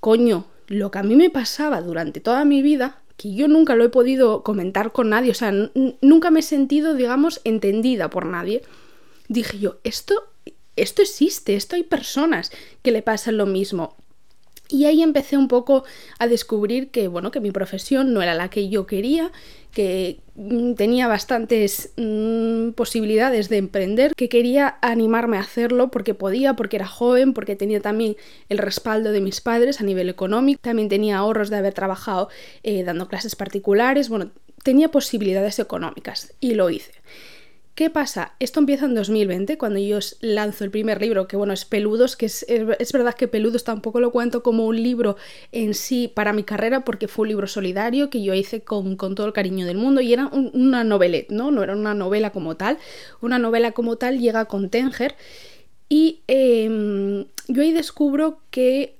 coño, 0.00 0.46
lo 0.66 0.90
que 0.90 0.98
a 0.98 1.02
mí 1.02 1.16
me 1.16 1.30
pasaba 1.30 1.80
durante 1.80 2.20
toda 2.20 2.44
mi 2.44 2.62
vida, 2.62 3.00
que 3.16 3.34
yo 3.34 3.48
nunca 3.48 3.74
lo 3.74 3.84
he 3.84 3.88
podido 3.88 4.42
comentar 4.42 4.92
con 4.92 5.10
nadie, 5.10 5.30
o 5.30 5.34
sea, 5.34 5.52
nunca 6.00 6.30
me 6.30 6.40
he 6.40 6.42
sentido, 6.42 6.94
digamos, 6.94 7.40
entendida 7.44 8.10
por 8.10 8.26
nadie, 8.26 8.62
dije 9.28 9.58
yo, 9.58 9.78
esto, 9.84 10.14
esto 10.76 11.02
existe, 11.02 11.56
esto 11.56 11.76
hay 11.76 11.82
personas 11.82 12.52
que 12.82 12.92
le 12.92 13.02
pasan 13.02 13.36
lo 13.36 13.46
mismo. 13.46 13.96
Y 14.68 14.86
ahí 14.86 15.02
empecé 15.02 15.36
un 15.36 15.48
poco 15.48 15.84
a 16.18 16.26
descubrir 16.26 16.90
que, 16.90 17.06
bueno, 17.08 17.30
que 17.30 17.40
mi 17.40 17.52
profesión 17.52 18.12
no 18.12 18.20
era 18.20 18.34
la 18.34 18.50
que 18.50 18.68
yo 18.68 18.86
quería, 18.86 19.30
que 19.72 20.20
tenía 20.76 21.08
bastantes 21.08 21.92
mm, 21.96 22.70
posibilidades 22.70 23.48
de 23.48 23.56
emprender, 23.56 24.14
que 24.14 24.28
quería 24.28 24.76
animarme 24.82 25.38
a 25.38 25.40
hacerlo 25.40 25.90
porque 25.90 26.14
podía, 26.14 26.54
porque 26.54 26.76
era 26.76 26.86
joven, 26.86 27.32
porque 27.32 27.56
tenía 27.56 27.80
también 27.80 28.16
el 28.48 28.58
respaldo 28.58 29.12
de 29.12 29.20
mis 29.20 29.40
padres 29.40 29.80
a 29.80 29.84
nivel 29.84 30.08
económico, 30.08 30.60
también 30.62 30.88
tenía 30.88 31.18
ahorros 31.18 31.48
de 31.50 31.56
haber 31.56 31.74
trabajado 31.74 32.28
eh, 32.62 32.84
dando 32.84 33.08
clases 33.08 33.34
particulares, 33.36 34.08
bueno, 34.08 34.30
tenía 34.62 34.88
posibilidades 34.90 35.58
económicas 35.58 36.34
y 36.40 36.54
lo 36.54 36.70
hice. 36.70 36.92
¿Qué 37.76 37.90
pasa? 37.90 38.32
Esto 38.40 38.58
empieza 38.58 38.86
en 38.86 38.94
2020, 38.94 39.58
cuando 39.58 39.78
yo 39.78 39.98
lanzo 40.22 40.64
el 40.64 40.70
primer 40.70 40.98
libro, 41.02 41.28
que 41.28 41.36
bueno, 41.36 41.52
es 41.52 41.66
Peludos, 41.66 42.16
que 42.16 42.24
es, 42.24 42.42
es, 42.48 42.92
verdad 42.92 43.12
que 43.12 43.28
Peludos 43.28 43.64
tampoco 43.64 44.00
lo 44.00 44.12
cuento 44.12 44.42
como 44.42 44.64
un 44.64 44.82
libro 44.82 45.18
en 45.52 45.74
sí 45.74 46.08
para 46.08 46.32
mi 46.32 46.42
carrera, 46.42 46.86
porque 46.86 47.06
fue 47.06 47.24
un 47.24 47.28
libro 47.28 47.46
solidario 47.46 48.08
que 48.08 48.22
yo 48.22 48.32
hice 48.32 48.62
con, 48.62 48.96
todo 48.96 49.26
el 49.26 49.34
cariño 49.34 49.66
del 49.66 49.76
mundo 49.76 50.00
y 50.00 50.14
era 50.14 50.28
una 50.28 50.84
novelette, 50.84 51.30
¿no? 51.30 51.50
No 51.50 51.62
era 51.62 51.74
una 51.74 51.92
novela 51.92 52.30
como 52.30 52.56
tal. 52.56 52.78
Una 53.20 53.38
novela 53.38 53.72
como 53.72 53.96
tal 53.96 54.20
llega 54.20 54.46
con 54.46 54.70
Tenger 54.70 55.14
y 55.90 56.22
em, 56.28 57.26
yo 57.46 57.60
ahí 57.60 57.72
descubro 57.72 58.40
que 58.50 58.96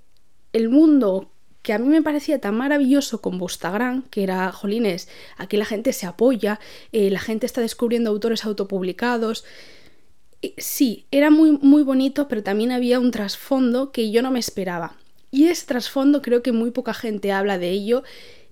el 0.53 0.69
mundo 0.69 1.31
que 1.67 1.73
a 1.73 1.81
mí 1.81 1.89
me 1.89 2.01
parecía 2.01 2.41
tan 2.41 2.55
maravilloso 2.55 3.21
con 3.21 3.39
Bustagram, 3.39 4.05
que 4.05 4.23
era, 4.23 4.53
jolines, 4.53 5.09
aquí 5.37 5.57
la 5.57 5.65
gente 5.65 5.93
se 5.93 6.07
apoya, 6.07 6.61
eh, 6.93 7.11
la 7.11 7.19
gente 7.19 7.45
está 7.45 7.61
descubriendo 7.61 8.09
autores 8.09 8.45
autopublicados. 8.45 9.45
sí, 10.59 11.07
era 11.11 11.29
muy, 11.31 11.59
muy 11.61 11.83
bonito, 11.83 12.29
pero 12.29 12.45
también 12.45 12.71
había 12.71 13.01
un 13.01 13.11
trasfondo 13.11 13.91
que 13.91 14.13
yo 14.13 14.23
no 14.23 14.31
me 14.31 14.39
esperaba. 14.39 14.95
Y 15.33 15.49
ese 15.49 15.67
trasfondo 15.67 16.23
creo 16.23 16.41
que 16.41 16.53
muy 16.53 16.71
poca 16.71 16.95
gente 16.95 17.33
habla 17.33 17.59
de 17.59 17.71
ello 17.71 18.05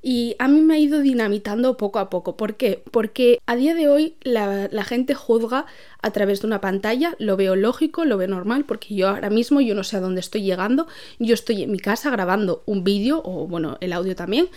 Y 0.07 0.37
a 0.39 0.49
mí 0.49 0.61
me 0.61 0.75
ha 0.75 0.79
ido 0.79 1.01
dinamitando 1.01 1.79
poco 1.79 1.99
a 1.99 2.11
poco. 2.11 2.37
¿Por 2.37 2.57
qué? 2.57 2.83
Porque 2.91 3.39
a 3.47 3.57
día 3.57 3.75
de 3.75 3.89
hoy 3.89 4.17
la, 4.23 4.69
gente 4.85 5.15
juzga 5.15 5.65
a 6.03 6.11
través 6.11 6.43
de 6.43 6.47
una 6.47 6.61
pantalla, 6.61 7.15
lo 7.19 7.39
veo 7.39 7.57
lógico, 7.57 8.05
lo 8.05 8.19
veo 8.19 8.29
normal, 8.29 8.67
porque 8.67 8.95
yo 8.95 9.09
ahora 9.09 9.31
mismo 9.31 9.63
yo 9.63 9.75
no 9.75 9.83
sé 9.83 9.97
a 9.97 10.01
dónde 10.01 10.21
estoy 10.21 10.43
llegando, 10.43 10.87
yo 11.19 11.33
estoy 11.33 11.63
en 11.63 11.73
mi 11.73 11.79
casa 11.79 12.11
grabando 12.11 12.63
un 12.67 12.85
vídeo, 12.85 13.23
o 13.25 13.47
bueno, 13.47 13.79
el 13.81 13.95
audio 13.95 14.15
también, 14.15 14.51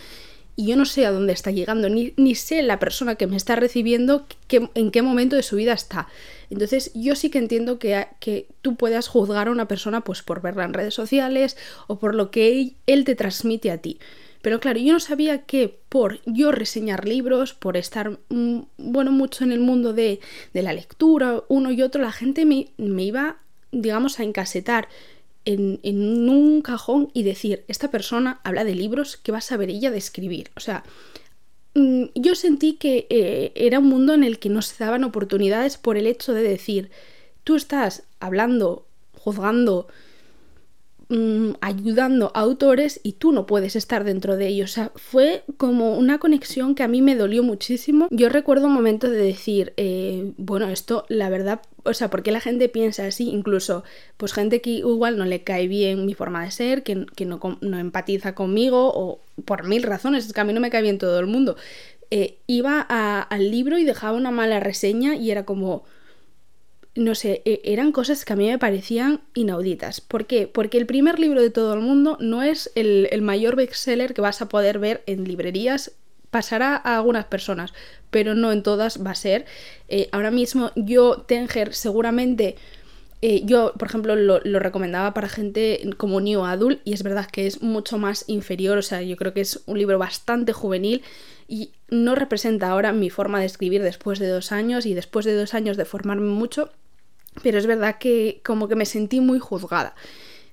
y 0.54 0.66
yo 0.66 0.76
no 0.76 0.84
sé 0.84 1.06
a 1.06 1.12
dónde 1.12 1.32
está 1.32 1.50
llegando, 1.50 1.88
ni, 1.88 2.12
ni 2.18 2.34
sé 2.34 2.62
la 2.62 2.78
persona 2.78 3.14
que 3.14 3.26
me 3.26 3.36
está 3.36 3.56
recibiendo 3.56 4.26
en 4.50 4.90
qué 4.90 5.00
momento 5.00 5.34
de 5.34 5.42
su 5.42 5.56
vida 5.56 5.72
está. 5.72 6.08
Entonces 6.50 6.90
yo 6.94 7.14
sí 7.14 7.30
que 7.30 7.38
entiendo 7.38 7.78
que, 7.78 8.06
que, 8.20 8.48
tú 8.60 8.76
puedas 8.76 9.08
juzgar 9.08 9.48
a 9.48 9.50
una 9.50 9.68
persona 9.68 10.02
pues 10.02 10.22
por 10.22 10.42
verla 10.42 10.64
en 10.64 10.74
redes 10.74 10.94
sociales 10.94 11.56
o 11.86 11.98
por 11.98 12.14
lo 12.14 12.30
que 12.30 12.74
él, 12.86 13.04
te 13.04 13.14
transmite 13.14 13.70
a 13.70 13.78
ti. 13.78 13.98
Pero 14.42 14.60
claro, 14.60 14.78
yo 14.78 14.92
no 14.92 15.00
sabía 15.00 15.42
que 15.44 15.78
por 15.88 16.20
yo 16.24 16.52
reseñar 16.52 17.06
libros, 17.08 17.54
por 17.54 17.76
estar, 17.76 18.18
mm, 18.28 18.60
bueno, 18.78 19.10
mucho 19.12 19.44
en 19.44 19.52
el 19.52 19.60
mundo 19.60 19.92
de, 19.92 20.20
de 20.54 20.62
la 20.62 20.72
lectura, 20.72 21.42
uno 21.48 21.72
y 21.72 21.82
otro, 21.82 22.02
la 22.02 22.12
gente 22.12 22.44
me, 22.44 22.68
me 22.76 23.04
iba, 23.04 23.38
digamos, 23.72 24.20
a 24.20 24.22
encasetar 24.22 24.88
en, 25.54 26.28
un 26.28 26.60
cajón 26.62 27.10
y 27.14 27.22
decir, 27.22 27.64
esta 27.68 27.90
persona 27.90 28.40
habla 28.44 28.64
de 28.64 28.74
libros, 28.74 29.16
que 29.16 29.32
va 29.32 29.38
a 29.38 29.42
saber 29.42 29.70
ella 29.70 29.90
de 29.90 29.98
escribir? 29.98 30.50
O 30.56 30.60
sea, 30.60 30.84
mm, 31.74 32.04
yo 32.14 32.34
sentí 32.34 32.74
que 32.74 33.06
eh, 33.10 33.52
era 33.54 33.78
un 33.78 33.88
mundo 33.88 34.14
en 34.14 34.24
el 34.24 34.38
que 34.38 34.50
no 34.50 34.62
se 34.62 34.82
daban 34.82 35.04
oportunidades 35.04 35.78
por 35.78 35.96
el 35.96 36.06
hecho 36.06 36.34
de 36.34 36.42
decir, 36.42 36.90
tú 37.44 37.56
estás 37.56 38.04
hablando, 38.20 38.86
juzgando, 39.12 39.88
Mm, 41.10 41.52
ayudando 41.62 42.30
a 42.34 42.40
autores 42.40 43.00
y 43.02 43.12
tú 43.12 43.32
no 43.32 43.46
puedes 43.46 43.76
estar 43.76 44.04
dentro 44.04 44.36
de 44.36 44.48
ellos. 44.48 44.72
O 44.72 44.74
sea, 44.74 44.92
fue 44.94 45.42
como 45.56 45.96
una 45.96 46.18
conexión 46.18 46.74
que 46.74 46.82
a 46.82 46.88
mí 46.88 47.00
me 47.00 47.16
dolió 47.16 47.42
muchísimo. 47.42 48.08
Yo 48.10 48.28
recuerdo 48.28 48.66
un 48.66 48.74
momento 48.74 49.08
de 49.08 49.16
decir, 49.16 49.72
eh, 49.78 50.32
bueno, 50.36 50.68
esto 50.68 51.06
la 51.08 51.30
verdad, 51.30 51.62
o 51.84 51.94
sea, 51.94 52.10
¿por 52.10 52.22
qué 52.22 52.30
la 52.30 52.40
gente 52.40 52.68
piensa 52.68 53.06
así? 53.06 53.30
Incluso, 53.30 53.84
pues 54.18 54.34
gente 54.34 54.60
que 54.60 54.70
igual 54.70 55.16
no 55.16 55.24
le 55.24 55.42
cae 55.44 55.66
bien 55.66 56.04
mi 56.04 56.12
forma 56.12 56.44
de 56.44 56.50
ser, 56.50 56.82
que, 56.82 56.94
no, 57.24 57.40
no, 57.62 57.78
empatiza 57.78 58.34
conmigo 58.34 58.92
o 58.94 59.20
por 59.46 59.66
mil 59.66 59.84
razones, 59.84 60.26
es 60.26 60.34
que 60.34 60.40
a 60.42 60.44
mí 60.44 60.52
no 60.52 60.60
me 60.60 60.68
cae 60.68 60.82
bien 60.82 60.98
todo 60.98 61.18
el 61.20 61.26
mundo. 61.26 61.56
Eh, 62.10 62.36
iba 62.46 62.80
al 62.82 63.50
libro 63.50 63.78
y 63.78 63.84
dejaba 63.84 64.16
una 64.16 64.30
mala 64.30 64.60
reseña 64.60 65.16
y 65.16 65.30
era 65.30 65.46
como 65.46 65.84
no 66.98 67.14
sé, 67.14 67.42
e, 67.44 67.60
eran 67.64 67.92
cosas 67.92 68.24
que 68.24 68.32
a 68.32 68.36
mí 68.36 68.48
me 68.48 68.58
parecían 68.58 69.20
inauditas. 69.34 70.00
¿Por 70.00 70.26
qué? 70.26 70.46
Porque 70.46 70.78
el 70.78 70.86
primer 70.86 71.18
libro 71.18 71.40
de 71.40 71.50
todo 71.50 71.74
el 71.74 71.80
mundo 71.80 72.16
no 72.20 72.42
es 72.42 72.70
el, 72.74 73.08
mayor 73.22 73.56
bestseller 73.56 74.14
que 74.14 74.20
vas 74.20 74.42
a 74.42 74.48
poder 74.48 74.78
ver 74.78 75.02
en 75.06 75.24
librerías. 75.24 75.92
Pasará 76.30 76.76
a 76.76 76.96
algunas 76.96 77.24
personas, 77.24 77.72
pero 78.10 78.34
no 78.34 78.52
en 78.52 78.62
todas 78.62 79.04
va 79.04 79.12
a 79.12 79.14
ser. 79.14 79.46
Eh, 79.88 80.08
ahora 80.12 80.30
mismo 80.30 80.72
yo, 80.76 81.24
Tenger, 81.26 81.74
seguramente... 81.74 82.56
Eh, 83.20 83.42
yo, 83.44 83.72
por 83.76 83.88
ejemplo, 83.88 84.14
lo, 84.14 84.38
lo, 84.44 84.60
recomendaba 84.60 85.12
para 85.12 85.28
gente 85.28 85.80
como 85.96 86.20
New 86.20 86.44
Adult 86.44 86.80
y 86.84 86.92
es 86.92 87.02
verdad 87.02 87.26
que 87.26 87.48
es 87.48 87.62
mucho 87.62 87.98
más 87.98 88.24
inferior, 88.28 88.78
o 88.78 88.82
sea, 88.82 89.02
yo 89.02 89.16
creo 89.16 89.34
que 89.34 89.40
es 89.40 89.60
un 89.66 89.76
libro 89.76 89.98
bastante 89.98 90.52
juvenil 90.52 91.02
y 91.48 91.72
no 91.88 92.14
representa 92.14 92.68
ahora 92.68 92.92
mi 92.92 93.10
forma 93.10 93.40
de 93.40 93.46
escribir 93.46 93.82
después 93.82 94.20
de 94.20 94.28
dos 94.28 94.52
años 94.52 94.86
y 94.86 94.94
después 94.94 95.24
de 95.24 95.34
dos 95.34 95.54
años 95.54 95.76
de 95.76 95.84
formarme 95.84 96.28
mucho, 96.28 96.70
pero 97.42 97.58
es 97.58 97.66
verdad 97.66 97.98
que 97.98 98.40
como 98.44 98.68
que 98.68 98.76
me 98.76 98.86
sentí 98.86 99.20
muy 99.20 99.38
juzgada. 99.38 99.94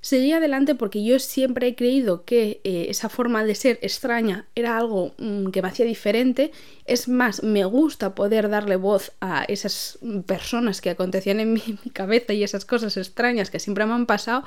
Seguí 0.06 0.34
adelante 0.34 0.76
porque 0.76 1.04
yo 1.04 1.18
siempre 1.18 1.66
he 1.66 1.76
creído 1.76 2.26
que 2.26 2.62
eh, 2.64 2.86
esa 2.90 3.10
forma 3.10 3.44
de 3.44 3.56
ser 3.56 3.80
extraña 3.82 4.46
era 4.54 4.78
algo 4.78 5.16
mm, 5.18 5.48
que 5.48 5.64
me 5.64 5.68
hacía 5.68 5.84
diferente. 5.88 6.52
Es 6.86 7.08
más, 7.08 7.42
me 7.42 7.66
gusta 7.66 8.14
poder 8.14 8.48
darle 8.50 8.76
voz 8.76 9.14
a 9.20 9.46
esas 9.46 9.98
personas 10.28 10.80
que 10.80 10.92
acontecían 10.92 11.40
en 11.40 11.54
mi, 11.54 11.62
cabeza 11.94 12.34
y 12.34 12.44
esas 12.44 12.66
cosas 12.66 12.98
extrañas 12.98 13.50
que 13.50 13.58
siempre 13.58 13.88
me 13.88 13.94
han 13.94 14.06
pasado 14.06 14.44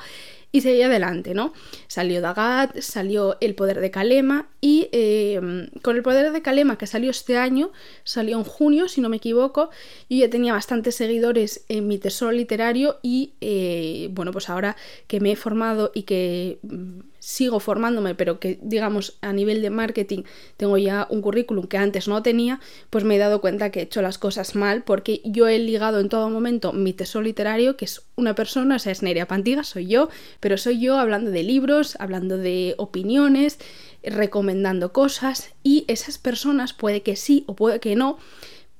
y 0.51 0.63
seguí 0.63 0.83
adelante, 0.83 1.35
¿no? 1.35 1.53
Salió 1.89 2.21
Dagat, 2.21 2.79
salió 2.81 3.37
El 3.41 3.55
Poder 3.55 3.81
de 3.81 3.91
Kalema 3.91 4.49
y 4.61 4.89
eh, 4.93 5.69
con 5.83 5.97
El 5.97 6.03
Poder 6.03 6.33
de 6.33 6.43
Kalema 6.43 6.79
que 6.79 6.87
salió 6.87 7.11
este 7.11 7.37
año, 7.37 7.71
salió 8.05 8.39
en 8.39 8.45
junio, 8.45 8.89
si 8.89 9.01
no 9.01 9.09
me 9.09 9.19
equivoco, 9.19 9.71
yo 10.09 10.19
ya 10.19 10.31
tenía 10.31 10.55
bastantes 10.55 10.95
seguidores 10.95 11.65
en 11.69 11.87
mi 11.87 11.99
tesoro 11.99 12.33
literario 12.33 12.99
y 13.03 13.35
eh, 13.41 14.09
bueno, 14.13 14.33
pues 14.33 14.49
ahora 14.49 14.77
que 15.07 15.21
me 15.21 15.33
he 15.33 15.37
formado 15.37 15.93
y 15.95 16.03
que 16.03 16.59
mm, 16.63 17.01
sigo 17.29 17.61
formándome, 17.61 18.15
pero 18.15 18.41
que 18.41 18.59
digamos 18.63 19.19
a 19.21 19.35
nivel 19.35 19.61
de 19.61 19.69
marketing 19.69 20.23
tengo 20.57 20.79
ya 20.79 21.07
un 21.11 21.21
currículum 21.21 21.67
que 21.67 21.77
antes 21.77 22.09
no 22.09 22.23
tenía, 22.23 22.59
pues 22.89 23.05
me 23.05 23.17
he 23.17 23.19
dado 23.19 23.43
cuenta 23.43 23.71
que 23.71 23.81
he 23.81 23.83
hecho 23.83 24.01
las 24.01 24.17
cosas 24.17 24.55
mal 24.55 24.83
porque 24.83 25.21
yo 25.27 25.47
he 25.47 25.59
ligado 25.59 26.01
en 26.01 26.09
todo 26.09 26.31
momento 26.31 26.73
mi 26.73 26.95
tesoro 26.95 27.25
literario, 27.25 27.77
que 27.77 27.85
es 27.85 28.07
una 28.17 28.35
persona, 28.35 28.77
o 28.77 28.79
sea, 28.79 28.93
es 28.93 29.03
Nerea 29.03 29.29
Pantiga, 29.29 29.63
soy 29.63 29.89
yo, 29.89 30.09
pero 30.41 30.57
soy 30.57 30.81
yo 30.81 30.99
hablando 30.99 31.31
de 31.31 31.43
libros, 31.43 31.97
hablando 32.01 32.39
de 32.39 32.75
opiniones, 32.79 33.59
recomendando 34.03 34.95
cosas 34.95 35.51
y 35.63 35.85
esas 35.87 36.17
personas 36.17 36.73
puede 36.73 37.03
que 37.03 37.15
sí 37.15 37.45
o 37.47 37.55
puede 37.55 37.79
que 37.79 37.95
no, 37.95 38.17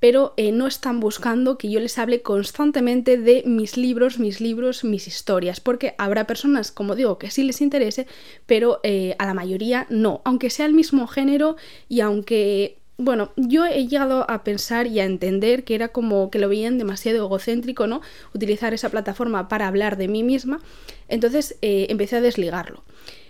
pero 0.01 0.35
eh, 0.37 0.53
no 0.53 0.67
están 0.67 1.01
buscando 1.01 1.59
que 1.59 1.71
yo 1.71 1.81
les 1.81 1.99
hable 1.99 2.23
constantemente 2.23 3.17
de 3.17 3.43
mis 3.47 3.77
libros, 3.77 4.19
mis 4.19 4.41
libros, 4.41 4.85
mis 4.85 5.07
historias, 5.07 5.61
porque 5.61 5.95
habrá 5.99 6.27
personas, 6.27 6.71
como 6.71 6.95
digo, 6.95 7.19
que 7.19 7.31
sí 7.31 7.43
les 7.43 7.61
interese, 7.61 8.07
pero 8.47 8.81
eh, 8.83 9.17
a 9.19 9.27
la 9.27 9.35
mayoría 9.35 9.87
no, 9.91 10.21
aunque 10.25 10.51
sea 10.51 10.67
el 10.67 10.75
mismo 10.75 11.07
género 11.07 11.57
y 11.89 12.01
aunque... 12.01 12.77
Bueno, 13.01 13.31
yo 13.37 13.65
he 13.65 13.87
llegado 13.87 14.29
a 14.29 14.43
pensar 14.43 14.89
y 14.89 14.99
a 14.99 15.05
entender 15.05 15.63
que 15.63 15.77
era 15.77 15.87
como 15.87 16.33
que 16.33 16.41
lo 16.41 16.49
veían 16.49 16.79
demasiado 16.79 17.27
egocéntrico, 17.27 17.87
¿no? 17.87 18.01
Utilizar 18.35 18.75
esa 18.75 18.89
plataforma 18.89 19.47
para 19.47 19.69
hablar 19.69 19.97
de 19.97 20.09
mí 20.09 20.25
misma. 20.25 20.59
Entonces 21.07 21.57
eh, 21.63 21.87
empecé 21.91 22.17
a 22.17 22.21
desligarlo. 22.21 22.83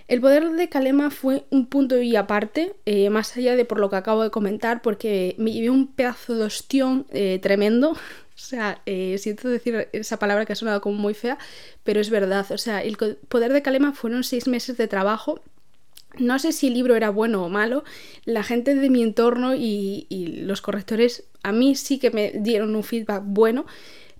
El 0.09 0.23
poder 0.23 0.51
de 0.53 0.71
Kalema 0.71 1.11
fue 1.11 1.45
un 1.51 1.67
punto 1.67 2.01
y 2.01 2.17
aparte, 2.17 2.75
eh, 2.87 3.11
más 3.11 3.37
allá 3.37 3.57
de 3.57 3.67
por 3.67 3.79
lo 3.79 3.91
que 3.91 3.97
acabo 3.97 4.23
de 4.23 4.31
comentar, 4.31 4.81
porque 4.81 5.35
me 5.37 5.53
llevé 5.53 5.69
un 5.69 5.87
pedazo 5.87 6.35
de 6.35 6.45
ostión 6.45 7.07
eh, 7.11 7.39
tremendo. 7.41 7.93
O 8.39 8.41
sea, 8.41 8.81
eh, 8.87 9.19
siento 9.19 9.49
decir 9.49 9.89
esa 9.93 10.21
palabra 10.21 10.47
que 10.47 10.53
ha 10.53 10.57
sonado 10.57 10.81
como 10.81 10.97
muy 10.97 11.13
fea, 11.13 11.39
pero 11.83 11.99
es 11.99 12.09
verdad. 12.09 12.47
O 12.53 12.57
sea, 12.57 12.85
el 12.85 12.97
poder 12.97 13.53
de 13.53 13.63
Kalema 13.63 13.93
fueron 13.95 14.23
seis 14.23 14.47
meses 14.47 14.77
de 14.77 14.87
trabajo 14.87 15.41
no 16.19 16.39
sé 16.39 16.53
si 16.53 16.69
el 16.69 16.75
libro 16.75 16.95
era 16.95 17.11
bueno 17.11 17.45
o 17.45 17.49
malo, 17.49 17.83
la 18.25 18.45
gente 18.45 18.77
de 18.77 18.91
mi 18.91 19.03
entorno 19.03 19.57
y, 19.57 20.07
los 20.45 20.61
correctores 20.61 21.25
a 21.43 21.51
mí 21.51 21.75
sí 21.75 21.99
que 21.99 22.11
me 22.13 22.31
dieron 22.31 22.77
un 22.77 22.85
feedback 22.85 23.25
bueno, 23.27 23.67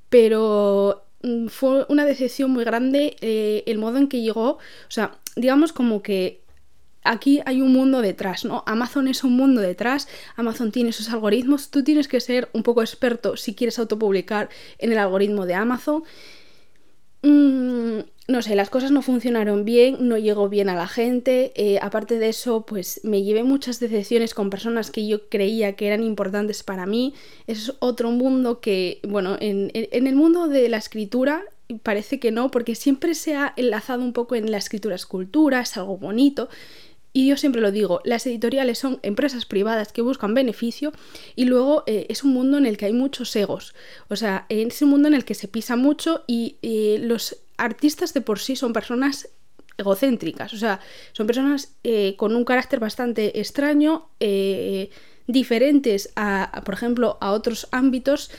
pero 0.09 1.05
mm, 1.23 1.47
fue 1.47 1.87
una 1.89 2.05
decepción 2.05 2.51
muy 2.51 2.65
grande 2.65 3.17
el 3.21 3.79
modo 3.79 3.99
en 3.99 4.09
que 4.09 4.21
llegó, 4.21 4.51
o 4.51 4.91
sea, 4.91 5.17
digamos 5.39 5.73
como 5.73 6.03
que 6.03 6.43
aquí 7.05 7.41
hay 7.47 7.63
un 7.63 7.73
mundo 7.73 8.03
detrás, 8.03 8.45
¿no? 8.45 8.63
Amazon 8.67 9.09
es 9.09 9.25
un 9.25 9.33
mundo 9.33 9.61
detrás, 9.61 10.09
Amazon 10.37 10.73
tiene 10.73 10.93
sus 10.93 11.11
algoritmos, 11.11 11.71
tú 11.71 11.83
tienes 11.83 12.09
que 12.09 12.21
ser 12.21 12.49
un 12.53 12.63
poco 12.63 12.83
experto 12.83 13.37
si 13.37 13.55
quieres 13.55 13.79
autopublicar 13.79 14.49
en 14.79 14.93
el 14.93 14.99
algoritmo 14.99 15.47
de 15.47 15.55
Amazon. 15.55 16.03
Mm, 17.23 18.01
no 18.29 18.43
sé, 18.43 18.55
las 18.55 18.69
cosas 18.69 18.91
no 18.91 19.01
funcionaron 19.01 19.65
bien, 19.65 19.97
no 20.07 20.19
llegó 20.19 20.49
bien 20.51 20.69
a 20.69 20.75
la 20.75 20.87
gente, 20.87 21.53
eh, 21.57 21.79
aparte 21.81 22.19
de 22.19 22.29
eso, 22.29 22.67
pues 22.67 23.01
me 23.03 23.23
llevé 23.23 23.43
muchas 23.43 23.81
decepciones 23.81 24.35
con 24.35 24.51
personas 24.51 24.91
que 24.91 25.07
yo 25.07 25.29
creía 25.31 25.75
que 25.77 25.87
eran 25.87 26.03
importantes 26.03 26.63
para 26.63 26.85
mí. 26.85 27.15
Es 27.47 27.73
otro 27.79 28.11
mundo 28.11 28.61
que, 28.61 29.01
bueno, 29.09 29.37
en 29.41 29.71
el 29.75 30.15
mundo 30.15 30.47
de 30.47 30.69
la 30.69 30.77
escritura 30.77 31.43
parece 31.75 32.19
que 32.19 32.31
no, 32.31 32.51
porque 32.51 32.75
siempre 32.75 33.15
se 33.15 33.35
ha 33.35 33.53
enlazado 33.57 34.03
un 34.03 34.13
poco 34.13 34.35
en 34.35 34.51
la 34.51 34.59
escritura 34.59 34.95
escultura, 34.95 35.61
es 35.61 35.77
algo 35.77 35.99
bonito. 35.99 36.49
Y 37.13 37.29
yo 37.29 37.37
siempre 37.37 37.61
lo 37.61 37.73
digo, 37.73 38.01
las 38.05 38.27
editoriales 38.27 38.79
son 38.79 39.01
empresas 39.03 39.47
privadas 39.47 39.93
que 39.93 40.03
buscan 40.03 40.35
beneficio 40.35 40.93
y 41.35 41.47
luego 41.47 41.83
eh, 41.87 42.07
es 42.11 42.23
un 42.23 42.33
mundo 42.33 42.59
en 42.59 42.67
el 42.67 42.77
que 42.77 42.87
hay 42.87 42.93
muchos 42.93 43.35
egos. 43.35 43.75
O 44.09 44.17
sea, 44.17 44.47
es 44.49 44.83
un 44.83 44.91
mundo 44.91 45.09
en 45.09 45.15
el 45.15 45.25
que 45.25 45.35
se 45.35 45.49
pisa 45.49 45.77
mucho 45.77 46.25
y 46.27 46.57
eh, 46.63 46.99
los 47.01 47.39
artistas 47.57 48.15
de 48.15 48.21
por 48.21 48.39
sí 48.39 48.57
son 48.57 48.73
personas 48.73 49.31
egocéntricas. 49.79 50.53
O 50.53 50.59
sea, 50.59 50.81
son 51.13 51.27
personas 51.27 51.73
eh, 51.83 52.15
con 52.17 52.37
un 52.37 52.45
carácter 52.45 52.79
bastante 52.79 53.41
extraño, 53.41 54.09
diferentes 55.27 56.13
a, 56.15 56.63
por 56.65 56.75
ejemplo, 56.75 57.19
a 57.21 57.33
otros 57.33 57.69
ámbitos 57.71 58.31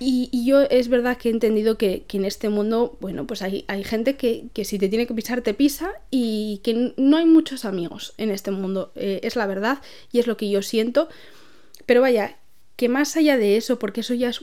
y, 0.00 0.44
yo 0.44 0.62
es 0.62 0.88
verdad 0.88 1.16
que 1.16 1.28
he 1.28 1.32
entendido 1.32 1.78
que, 1.78 2.04
en 2.12 2.24
este 2.24 2.48
mundo, 2.48 2.96
bueno, 3.00 3.26
pues 3.26 3.42
hay, 3.42 3.64
hay 3.68 3.84
gente 3.84 4.16
que, 4.16 4.48
si 4.64 4.78
te 4.78 4.88
tiene 4.88 5.06
que 5.06 5.14
pisar, 5.14 5.42
te 5.42 5.54
pisa 5.54 5.92
y 6.10 6.60
que 6.62 6.94
no 6.96 7.16
hay 7.16 7.26
muchos 7.26 7.64
amigos 7.64 8.14
en 8.18 8.30
este 8.30 8.50
mundo. 8.50 8.92
Eh, 8.94 9.20
es 9.22 9.36
la 9.36 9.46
verdad 9.46 9.78
y 10.12 10.18
es 10.18 10.26
lo 10.26 10.36
que 10.36 10.48
yo 10.48 10.62
siento. 10.62 11.08
Pero 11.86 12.00
vaya, 12.00 12.36
que 12.76 12.88
más 12.88 13.16
allá 13.16 13.36
de 13.36 13.56
eso, 13.56 13.78
porque 13.78 14.00
eso 14.00 14.14
ya 14.14 14.30
es 14.30 14.40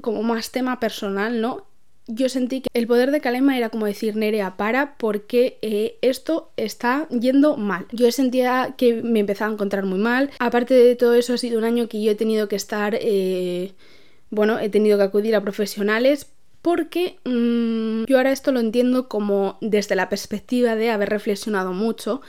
como 0.00 0.22
más 0.22 0.50
tema 0.50 0.80
personal, 0.80 1.40
¿no? 1.40 1.66
yo 2.06 2.28
sentí 2.28 2.60
que 2.60 2.68
el 2.74 2.86
poder 2.86 3.10
de 3.10 3.20
Kalema 3.20 3.56
era 3.56 3.70
como 3.70 3.86
decir 3.86 4.14
Nerea 4.16 4.56
para 4.56 4.96
porque 4.96 5.58
eh, 5.62 5.96
esto 6.02 6.50
está 6.56 7.08
yendo 7.08 7.56
mal. 7.56 7.86
Yo 7.92 8.10
sentía 8.12 8.74
que 8.76 9.02
me 9.02 9.20
empezaba 9.20 9.50
a 9.50 9.54
encontrar 9.54 9.84
muy 9.84 9.98
mal. 9.98 10.30
Aparte 10.38 10.74
de 10.74 10.96
todo 10.96 11.14
eso 11.14 11.32
ha 11.32 11.38
sido 11.38 11.58
un 11.58 11.64
año 11.64 11.88
que 11.88 12.02
yo 12.02 12.12
he 12.12 12.14
tenido 12.14 12.48
que 12.48 12.56
estar, 12.56 12.98
eh, 13.00 13.72
bueno, 14.34 14.58
he 14.58 14.68
tenido 14.68 14.98
que 14.98 15.04
acudir 15.04 15.34
a 15.36 15.40
profesionales 15.40 16.26
porque 16.62 17.18
mm, 17.24 18.04
yo 18.06 18.16
ahora 18.16 18.32
esto 18.32 18.52
lo 18.52 18.60
entiendo 18.60 19.08
como 19.08 19.58
desde 19.60 19.96
la 19.96 20.08
perspectiva 20.08 20.76
de 20.76 20.90
haber 20.90 21.10
reflexionado 21.10 21.72
mucho. 21.72 22.22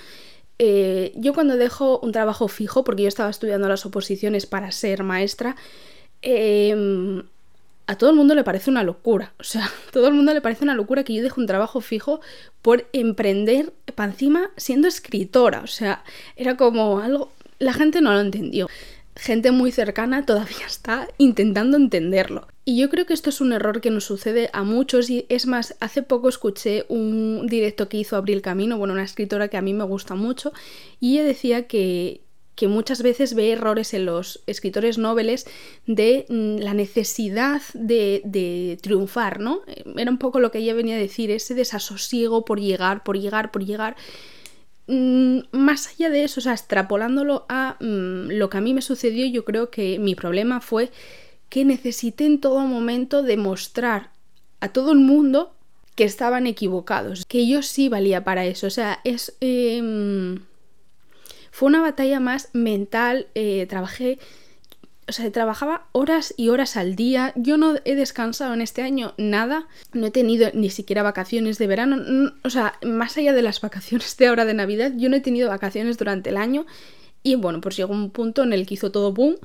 Eh, 0.59 1.13
yo 1.15 1.33
cuando 1.33 1.57
dejo 1.57 1.99
un 1.99 2.11
trabajo 2.11 2.47
fijo, 2.47 2.83
porque 2.83 3.03
yo 3.03 3.07
estaba 3.07 3.29
estudiando 3.29 3.67
las 3.67 3.85
oposiciones 3.85 4.45
para 4.45 4.71
ser 4.71 5.03
maestra, 5.03 5.55
eh, 6.21 7.23
a 7.87 7.97
todo 7.97 8.09
el 8.09 8.15
mundo 8.15 8.35
le 8.35 8.43
parece 8.43 8.69
una 8.69 8.83
locura. 8.83 9.33
O 9.39 9.43
sea, 9.43 9.65
a 9.65 9.71
todo 9.91 10.07
el 10.07 10.13
mundo 10.13 10.33
le 10.33 10.41
parece 10.41 10.63
una 10.63 10.75
locura 10.75 11.03
que 11.03 11.13
yo 11.13 11.23
deje 11.23 11.39
un 11.39 11.47
trabajo 11.47 11.81
fijo 11.81 12.21
por 12.61 12.87
emprender 12.93 13.73
para 13.95 14.11
encima 14.11 14.49
siendo 14.57 14.87
escritora. 14.87 15.61
O 15.61 15.67
sea, 15.67 16.03
era 16.35 16.57
como 16.57 16.99
algo... 16.99 17.31
La 17.57 17.71
gente 17.71 18.01
no 18.01 18.11
lo 18.11 18.19
entendió. 18.19 18.67
Gente 19.15 19.51
muy 19.51 19.71
cercana 19.71 20.25
todavía 20.25 20.65
está 20.67 21.07
intentando 21.17 21.77
entenderlo. 21.77 22.47
Y 22.65 22.79
yo 22.79 22.89
creo 22.89 23.05
que 23.05 23.13
esto 23.13 23.29
es 23.29 23.41
un 23.41 23.53
error 23.53 23.79
que 23.79 23.91
nos 23.91 24.05
sucede 24.05 24.49
a 24.51 24.63
muchos 24.63 25.09
y 25.09 25.25
es 25.29 25.45
más, 25.45 25.75
hace 25.79 26.01
poco 26.01 26.29
escuché 26.29 26.85
un 26.89 27.45
directo 27.47 27.87
que 27.87 27.97
hizo 27.97 28.15
Abril 28.15 28.41
Camino, 28.41 28.77
bueno, 28.77 28.93
una 28.93 29.03
escritora 29.03 29.47
que 29.47 29.57
a 29.57 29.61
mí 29.61 29.73
me 29.73 29.83
gusta 29.83 30.15
mucho, 30.15 30.51
y 30.99 31.13
ella 31.13 31.25
decía 31.25 31.67
que, 31.67 32.25
que 32.55 32.67
muchas 32.67 33.03
veces 33.03 33.35
ve 33.35 33.51
errores 33.51 33.93
en 33.93 34.05
los 34.05 34.41
escritores 34.47 34.97
noveles 34.97 35.45
de 35.85 36.25
mm, 36.29 36.57
la 36.57 36.73
necesidad 36.73 37.61
de, 37.73 38.79
triunfar, 38.81 39.39
¿no? 39.39 39.61
Era 39.97 40.09
un 40.09 40.17
poco 40.17 40.39
lo 40.39 40.51
que 40.51 40.59
ella 40.59 40.73
venía 40.73 40.95
a 40.95 40.99
decir, 40.99 41.31
ese 41.31 41.53
desasosiego 41.53 42.45
por 42.45 42.59
llegar, 42.59 43.03
por 43.03 43.19
llegar, 43.19 43.51
por 43.51 43.65
llegar. 43.65 43.95
Mm, 44.87 45.39
más 45.51 45.87
allá 45.87 46.09
de 46.09 46.23
eso, 46.23 46.39
o 46.39 46.43
sea, 46.43 46.53
extrapolándolo 46.53 47.45
a 47.49 47.77
mm, 47.79 48.29
lo 48.31 48.49
que 48.49 48.57
a 48.57 48.61
mí 48.61 48.73
me 48.73 48.81
sucedió, 48.81 49.25
yo 49.25 49.43
creo 49.43 49.71
que 49.71 49.97
mi 49.99 50.15
problema 50.15 50.61
fue 50.61 50.91
que 51.49 51.65
necesité 51.65 52.25
en 52.25 52.39
todo 52.39 52.59
momento 52.61 53.23
demostrar 53.23 54.11
a 54.59 54.69
todo 54.69 54.91
el 54.91 54.99
mundo 54.99 55.53
que 55.95 56.03
estaban 56.03 56.45
equivocados, 56.45 57.25
que 57.25 57.47
yo 57.47 57.61
sí 57.61 57.89
valía 57.89 58.23
para 58.23 58.45
eso, 58.45 58.67
o 58.67 58.71
sea, 58.71 58.99
es... 59.03 59.35
Em, 59.39 60.39
fue 61.51 61.67
una 61.67 61.81
batalla 61.81 62.19
más 62.19 62.49
mental, 62.51 63.27
eh, 63.33 63.65
trabajé, 63.69 64.19
o 65.07 65.11
sea, 65.11 65.31
trabajaba 65.31 65.87
horas 65.91 66.33
y 66.35 66.49
horas 66.49 66.77
al 66.77 66.95
día, 66.95 67.33
yo 67.35 67.57
no 67.57 67.75
he 67.85 67.95
descansado 67.95 68.53
en 68.53 68.61
este 68.61 68.81
año 68.81 69.13
nada, 69.17 69.67
no 69.93 70.07
he 70.07 70.11
tenido 70.11 70.49
ni 70.53 70.69
siquiera 70.69 71.03
vacaciones 71.03 71.57
de 71.57 71.67
verano, 71.67 72.31
o 72.43 72.49
sea, 72.49 72.79
más 72.83 73.17
allá 73.17 73.33
de 73.33 73.41
las 73.41 73.61
vacaciones 73.61 74.17
de 74.17 74.27
ahora 74.27 74.45
de 74.45 74.53
Navidad, 74.53 74.93
yo 74.95 75.09
no 75.09 75.15
he 75.15 75.21
tenido 75.21 75.49
vacaciones 75.49 75.97
durante 75.97 76.29
el 76.29 76.37
año. 76.37 76.65
Y 77.21 77.33
bueno, 77.33 77.59
pues 77.59 77.75
llegó 77.75 77.91
un 77.91 78.11
punto 78.11 78.43
en 78.43 78.53
el 78.53 78.67
que 78.67 78.75
hizo 78.75 78.91
todo 78.91 79.11
boom 79.11 79.37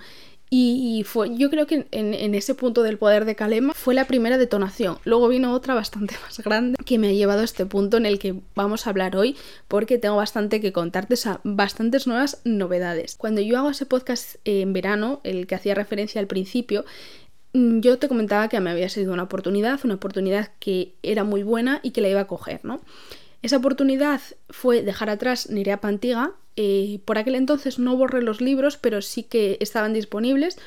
y, 0.52 1.04
fue, 1.04 1.36
yo 1.36 1.48
creo 1.48 1.68
que 1.68 1.86
en, 1.92 2.34
ese 2.34 2.56
punto 2.56 2.82
del 2.82 2.98
poder 2.98 3.24
de 3.24 3.36
Kalema 3.36 3.72
fue 3.72 3.94
la 3.94 4.06
primera 4.06 4.36
detonación. 4.36 4.98
Luego 5.04 5.28
vino 5.28 5.52
otra 5.52 5.74
bastante 5.74 6.16
más 6.24 6.40
grande 6.40 6.76
que 6.84 6.98
me 6.98 7.08
ha 7.08 7.12
llevado 7.12 7.42
a 7.42 7.44
este 7.44 7.66
punto 7.66 7.96
en 7.96 8.04
el 8.04 8.18
que 8.18 8.34
vamos 8.56 8.84
a 8.84 8.90
hablar 8.90 9.14
hoy 9.14 9.36
porque 9.68 9.98
tengo 9.98 10.16
bastante 10.16 10.60
que 10.60 10.72
contarte, 10.72 11.14
o 11.14 11.16
sea, 11.16 11.40
bastantes 11.44 12.08
nuevas 12.08 12.40
novedades. 12.42 13.14
Cuando 13.14 13.40
yo 13.40 13.58
hago 13.58 13.70
ese 13.70 13.86
podcast 13.86 14.36
en 14.44 14.72
verano, 14.72 15.20
el 15.22 15.46
que 15.46 15.54
hacía 15.54 15.76
referencia 15.76 16.20
al 16.20 16.26
principio, 16.26 16.84
mm, 17.52 17.78
yo 17.78 17.98
te 17.98 18.08
comentaba 18.08 18.48
que 18.48 18.58
me 18.58 18.70
había 18.70 18.88
sido 18.88 19.12
una 19.12 19.22
oportunidad, 19.22 19.78
una 19.84 19.94
oportunidad 19.94 20.50
que 20.58 20.94
era 21.04 21.22
muy 21.22 21.44
buena 21.44 21.78
y 21.84 21.92
que 21.92 22.00
la 22.00 22.08
iba 22.08 22.20
a 22.22 22.26
coger, 22.26 22.64
¿no? 22.64 22.80
Esa 23.42 23.58
oportunidad 23.58 24.20
fue 24.48 24.82
dejar 24.82 25.10
atrás 25.10 25.48
Nirea 25.48 25.80
Pantiga. 25.80 26.32
Eh, 26.62 27.00
por 27.06 27.16
aquel 27.16 27.36
entonces 27.36 27.78
no 27.78 27.96
borré 27.96 28.20
los 28.20 28.42
libros, 28.42 28.76
pero 28.76 29.00
sí 29.00 29.22
que 29.22 29.56
estaban 29.60 29.94
disponibles. 29.94 30.58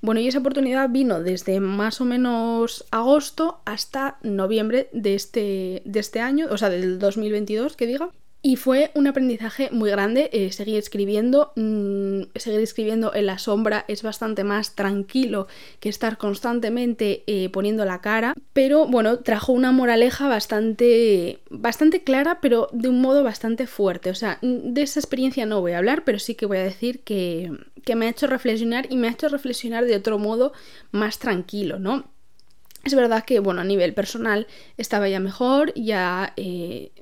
Bueno, 0.00 0.18
y 0.22 0.28
esa 0.28 0.38
oportunidad 0.38 0.88
vino 0.88 1.22
desde 1.22 1.60
más 1.60 2.00
o 2.00 2.06
menos 2.06 2.86
agosto 2.90 3.60
hasta 3.66 4.16
noviembre 4.22 4.88
de 4.94 5.14
este, 5.14 5.82
de 5.84 6.00
este 6.00 6.20
año, 6.20 6.46
o 6.48 6.56
sea, 6.56 6.70
del 6.70 6.98
2022, 6.98 7.76
que 7.76 7.86
diga. 7.86 8.08
Y 8.46 8.54
fue 8.54 8.92
un 8.94 9.08
aprendizaje 9.08 9.70
muy 9.72 9.90
grande 9.90 10.30
eh, 10.32 10.52
seguir 10.52 10.76
escribiendo. 10.76 11.52
Mm, 11.56 12.28
seguir 12.36 12.60
escribiendo 12.60 13.12
en 13.12 13.26
la 13.26 13.38
sombra 13.38 13.84
es 13.88 14.04
bastante 14.04 14.44
más 14.44 14.76
tranquilo 14.76 15.48
que 15.80 15.88
estar 15.88 16.16
constantemente 16.16 17.24
eh, 17.26 17.48
poniendo 17.48 17.84
la 17.84 18.00
cara. 18.00 18.34
Pero 18.52 18.86
bueno, 18.86 19.18
trajo 19.18 19.52
una 19.52 19.72
moraleja 19.72 20.28
bastante, 20.28 21.40
bastante 21.50 22.04
clara, 22.04 22.38
pero 22.40 22.68
de 22.70 22.88
un 22.88 23.00
modo 23.00 23.24
bastante 23.24 23.66
fuerte. 23.66 24.10
O 24.10 24.14
sea, 24.14 24.38
de 24.42 24.80
esa 24.80 25.00
experiencia 25.00 25.44
no 25.44 25.60
voy 25.60 25.72
a 25.72 25.78
hablar, 25.78 26.04
pero 26.04 26.20
sí 26.20 26.36
que 26.36 26.46
voy 26.46 26.58
a 26.58 26.62
decir 26.62 27.00
que, 27.00 27.50
que 27.84 27.96
me 27.96 28.06
ha 28.06 28.10
hecho 28.10 28.28
reflexionar 28.28 28.86
y 28.90 28.96
me 28.96 29.08
ha 29.08 29.10
hecho 29.10 29.28
reflexionar 29.28 29.86
de 29.86 29.96
otro 29.96 30.20
modo 30.20 30.52
más 30.92 31.18
tranquilo, 31.18 31.80
¿no? 31.80 32.04
Es 32.84 32.94
verdad 32.94 33.24
que, 33.24 33.40
bueno, 33.40 33.62
a 33.62 33.64
nivel 33.64 33.92
personal 33.92 34.46
estaba 34.76 35.08
ya 35.08 35.18
mejor, 35.18 35.74
ya 35.74 36.32
eh, 36.36 36.92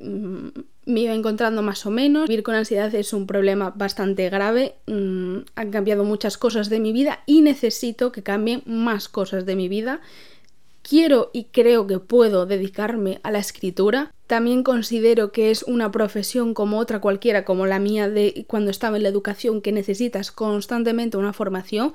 me 0.86 1.00
iba 1.00 1.14
encontrando 1.14 1.62
más 1.62 1.86
o 1.86 1.90
menos. 1.90 2.28
Vivir 2.28 2.42
con 2.42 2.54
ansiedad 2.54 2.94
es 2.94 3.12
un 3.12 3.26
problema 3.26 3.70
bastante 3.70 4.28
grave. 4.30 4.74
Mm, 4.86 5.38
han 5.54 5.70
cambiado 5.70 6.04
muchas 6.04 6.38
cosas 6.38 6.68
de 6.68 6.80
mi 6.80 6.92
vida 6.92 7.20
y 7.26 7.42
necesito 7.42 8.12
que 8.12 8.22
cambien 8.22 8.62
más 8.66 9.08
cosas 9.08 9.46
de 9.46 9.56
mi 9.56 9.68
vida. 9.68 10.00
Quiero 10.82 11.30
y 11.32 11.44
creo 11.44 11.86
que 11.86 11.98
puedo 11.98 12.44
dedicarme 12.44 13.18
a 13.22 13.30
la 13.30 13.38
escritura. 13.38 14.12
También 14.26 14.62
considero 14.62 15.32
que 15.32 15.50
es 15.50 15.62
una 15.62 15.90
profesión 15.90 16.52
como 16.52 16.78
otra 16.78 17.00
cualquiera, 17.00 17.44
como 17.46 17.66
la 17.66 17.78
mía 17.78 18.08
de 18.08 18.44
cuando 18.46 18.70
estaba 18.70 18.98
en 18.98 19.02
la 19.02 19.08
educación, 19.08 19.62
que 19.62 19.72
necesitas 19.72 20.30
constantemente 20.30 21.16
una 21.16 21.32
formación 21.32 21.94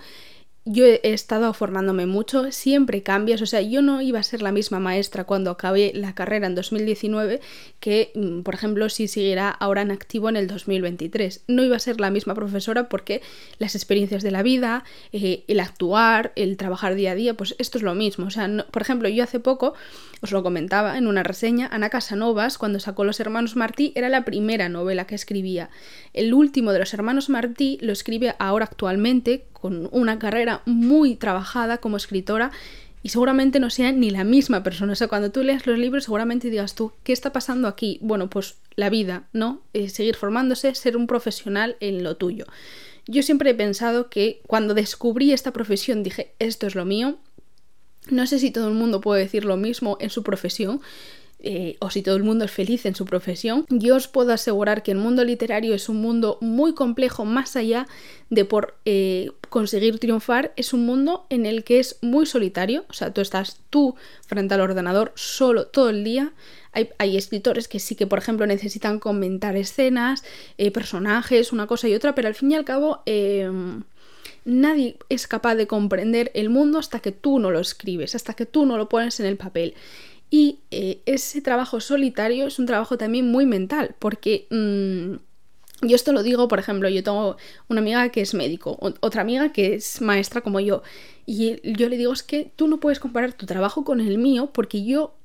yo 0.65 0.86
he 0.86 1.00
estado 1.04 1.52
formándome 1.54 2.06
mucho, 2.06 2.52
siempre 2.52 3.02
cambias, 3.02 3.41
o 3.41 3.45
sea, 3.45 3.62
yo 3.62 3.82
no 3.82 4.02
iba 4.02 4.19
a 4.19 4.24
ser 4.24 4.41
la 4.41 4.52
misma 4.52 4.80
maestra 4.80 5.24
cuando 5.24 5.52
acabé 5.52 5.91
la 5.95 6.13
carrera 6.13 6.48
en 6.48 6.56
2019 6.56 7.39
que, 7.80 8.12
mm, 8.13 8.41
por 8.41 8.54
ejemplo, 8.54 8.89
si 8.89 9.08
siguiera 9.08 9.50
ahora 9.50 9.82
en 9.82 9.91
activo 9.91 10.30
en 10.30 10.36
el 10.36 10.48
2023. 10.48 11.43
No 11.48 11.63
iba 11.63 11.76
a 11.76 11.80
ser 11.80 12.00
la 12.00 12.12
misma 12.12 12.36
profesora 12.36 12.89
porque 12.89 13.22
las 13.58 13.76
experiencias 13.76 14.22
de 14.22 14.32
la 14.32 14.43
vida, 14.43 14.84
eh, 15.12 15.43
el 15.48 15.60
actuar, 15.60 16.34
el 16.36 16.58
trabajar 16.58 16.95
día 16.95 17.12
a 17.12 17.15
día, 17.15 17.34
pues 17.34 17.56
esto 17.58 17.78
es 17.78 17.84
lo 17.84 17.95
mismo. 17.95 18.28
O 18.28 18.32
sea, 18.32 18.50
por 18.69 18.82
ejemplo, 18.82 19.10
yo 19.10 19.24
hace 19.24 19.39
poco 19.39 19.74
os 20.22 20.32
lo 20.32 20.43
comentaba 20.43 20.98
en 20.98 21.08
una 21.08 21.24
reseña, 21.24 21.69
Ana 21.72 21.89
Casanovas, 21.89 22.58
cuando 22.58 22.80
sacó 22.80 23.06
Los 23.06 23.19
Hermanos 23.19 23.56
Martí, 23.56 23.93
era 23.95 24.10
la 24.10 24.26
primera 24.26 24.67
novela 24.67 25.08
que 25.08 25.15
escribía. 25.15 25.69
El 26.13 26.34
último 26.34 26.74
de 26.74 26.80
los 26.80 26.93
Hermanos 26.93 27.30
Martí 27.30 27.78
lo 27.82 27.93
escribe 27.93 28.36
ahora 28.38 28.65
actualmente, 28.65 29.45
con 29.62 29.89
una 29.91 30.19
carrera 30.19 30.62
muy 30.65 31.15
trabajada 31.15 31.78
como 31.80 31.98
escritora, 31.98 32.52
y 33.02 33.10
seguramente 33.10 33.60
no 33.60 33.69
sea 33.69 33.91
ni 33.91 34.10
la 34.10 34.24
misma 34.24 34.62
persona. 34.63 34.93
O 34.93 34.95
sea, 34.95 35.08
cuando 35.08 35.32
tú 35.32 35.41
leas 35.43 35.65
los 35.65 35.78
libros, 35.78 36.04
seguramente 36.04 36.50
digas 36.50 36.76
tú, 36.76 36.91
¿qué 37.04 37.13
está 37.13 37.32
pasando 37.32 37.67
aquí? 37.67 37.98
Bueno, 38.02 38.30
pues 38.30 38.58
la 38.76 38.89
vida, 38.89 39.30
¿no? 39.32 39.62
Eh, 39.74 39.89
seguir 39.89 40.15
formándose, 40.15 40.76
ser 40.76 40.98
un 40.98 41.08
profesional 41.08 41.78
en 41.80 42.04
lo 42.04 42.17
tuyo. 42.17 42.45
Yo 43.08 43.24
siempre 43.24 43.52
he 43.52 43.56
pensado 43.56 44.10
que 44.10 44.41
cuando 44.48 44.74
descubrí 44.74 45.32
esta 45.32 45.52
profesión 45.52 46.04
dije, 46.04 46.34
esto 46.39 46.67
es 46.67 46.76
lo 46.76 46.86
mío, 46.86 47.17
no 48.10 48.28
sé 48.28 48.39
si 48.39 48.52
todo 48.52 48.67
el 48.67 48.74
mundo 48.74 49.02
puede 49.02 49.24
decir 49.24 49.45
lo 49.45 49.58
mismo 49.58 49.98
en 50.00 50.10
su 50.10 50.24
profesión, 50.24 50.82
eh, 51.41 51.78
o 51.80 51.89
si 51.89 52.02
todo 52.02 52.17
el 52.17 52.23
mundo 52.23 52.45
es 52.45 52.52
feliz 52.52 52.86
en 52.86 52.95
su 52.95 53.06
profesión, 53.06 53.65
yo 53.69 53.95
os 53.95 54.08
puedo 54.08 54.34
asegurar 54.34 54.84
que 54.84 54.91
el 54.91 54.97
mundo 54.97 55.23
literario 55.23 55.73
es 55.73 55.88
un 55.88 56.02
mundo 56.02 56.38
muy 56.41 56.73
complejo, 56.73 57.23
más 57.23 57.56
allá 57.56 57.88
de 58.30 58.43
por 58.43 58.75
eh, 58.86 59.32
conseguir 59.49 59.99
triunfar, 59.99 60.52
es 60.58 60.73
un 60.73 60.86
mundo 60.86 61.25
en 61.30 61.45
el 61.45 61.63
que 61.63 61.80
es 61.80 61.97
muy 62.02 62.25
solitario, 62.25 62.86
o 62.89 62.93
sea, 62.93 63.13
tú 63.13 63.21
estás 63.21 63.62
tú 63.69 63.95
frente 64.28 64.54
al 64.54 64.62
ordenador 64.62 65.13
solo 65.15 65.67
todo 65.67 65.89
el 65.89 66.04
día. 66.04 66.34
Hay, 66.71 67.17
escritores 67.17 67.67
que 67.67 67.80
sí 67.80 67.95
que, 67.95 68.06
por 68.06 68.19
ejemplo, 68.19 68.45
necesitan 68.45 68.99
comentar 68.99 69.56
escenas, 69.56 70.23
eh, 70.60 70.69
personajes, 70.69 71.52
una 71.52 71.65
cosa 71.65 71.89
y 71.89 71.95
otra, 71.95 72.13
pero 72.13 72.28
al 72.28 72.36
fin 72.36 72.52
y 72.52 72.56
al 72.56 72.63
cabo 72.63 73.02
em, 73.08 73.82
Nadie 74.45 74.97
es 75.10 75.28
capaz 75.28 75.56
de 75.56 75.67
comprender 75.67 76.32
el 76.34 76.49
mundo 76.49 76.80
hasta 76.80 76.99
que 76.99 77.12
tú 77.12 77.39
no 77.39 77.52
lo 77.52 77.60
escribes, 77.60 78.15
hasta 78.15 78.34
que 78.34 78.45
tú 78.45 78.65
no 78.65 78.78
lo 78.78 78.89
pones 78.89 79.19
en 79.19 79.25
el 79.25 79.38
papel. 79.38 79.75
Y 80.30 80.60
eh, 80.72 81.02
ese 81.06 81.42
trabajo 81.42 81.80
solitario 81.80 82.48
es 82.48 82.60
un 82.60 82.65
trabajo 82.65 82.98
también 82.98 83.32
muy 83.32 83.46
mental, 83.46 83.96
porque 84.00 84.48
mm, 84.52 85.88
yo 85.88 85.96
esto 85.96 86.12
lo 86.12 86.24
digo, 86.24 86.48
por 86.48 86.60
ejemplo, 86.60 86.88
yo 86.89 87.04
tengo 87.04 87.38
una 87.68 87.82
amiga 87.82 88.10
que 88.10 88.22
es 88.22 88.34
médico, 88.34 88.78
otra 89.00 89.22
amiga 89.22 89.52
que 89.52 89.76
es 89.76 90.02
maestra 90.02 90.42
como 90.42 90.60
yo, 90.60 90.84
y 91.26 91.60
yo 91.74 91.89
le 91.89 91.98
digo 91.98 92.13
es 92.13 92.24
que 92.24 92.52
tú 92.56 92.68
no 92.68 92.80
puedes 92.80 93.00
comparar 93.00 93.34
tu 93.34 93.46
trabajo 93.46 93.84
con 93.84 94.02
el 94.02 94.18
mío 94.18 94.52
porque 94.54 94.84
yo 94.84 95.15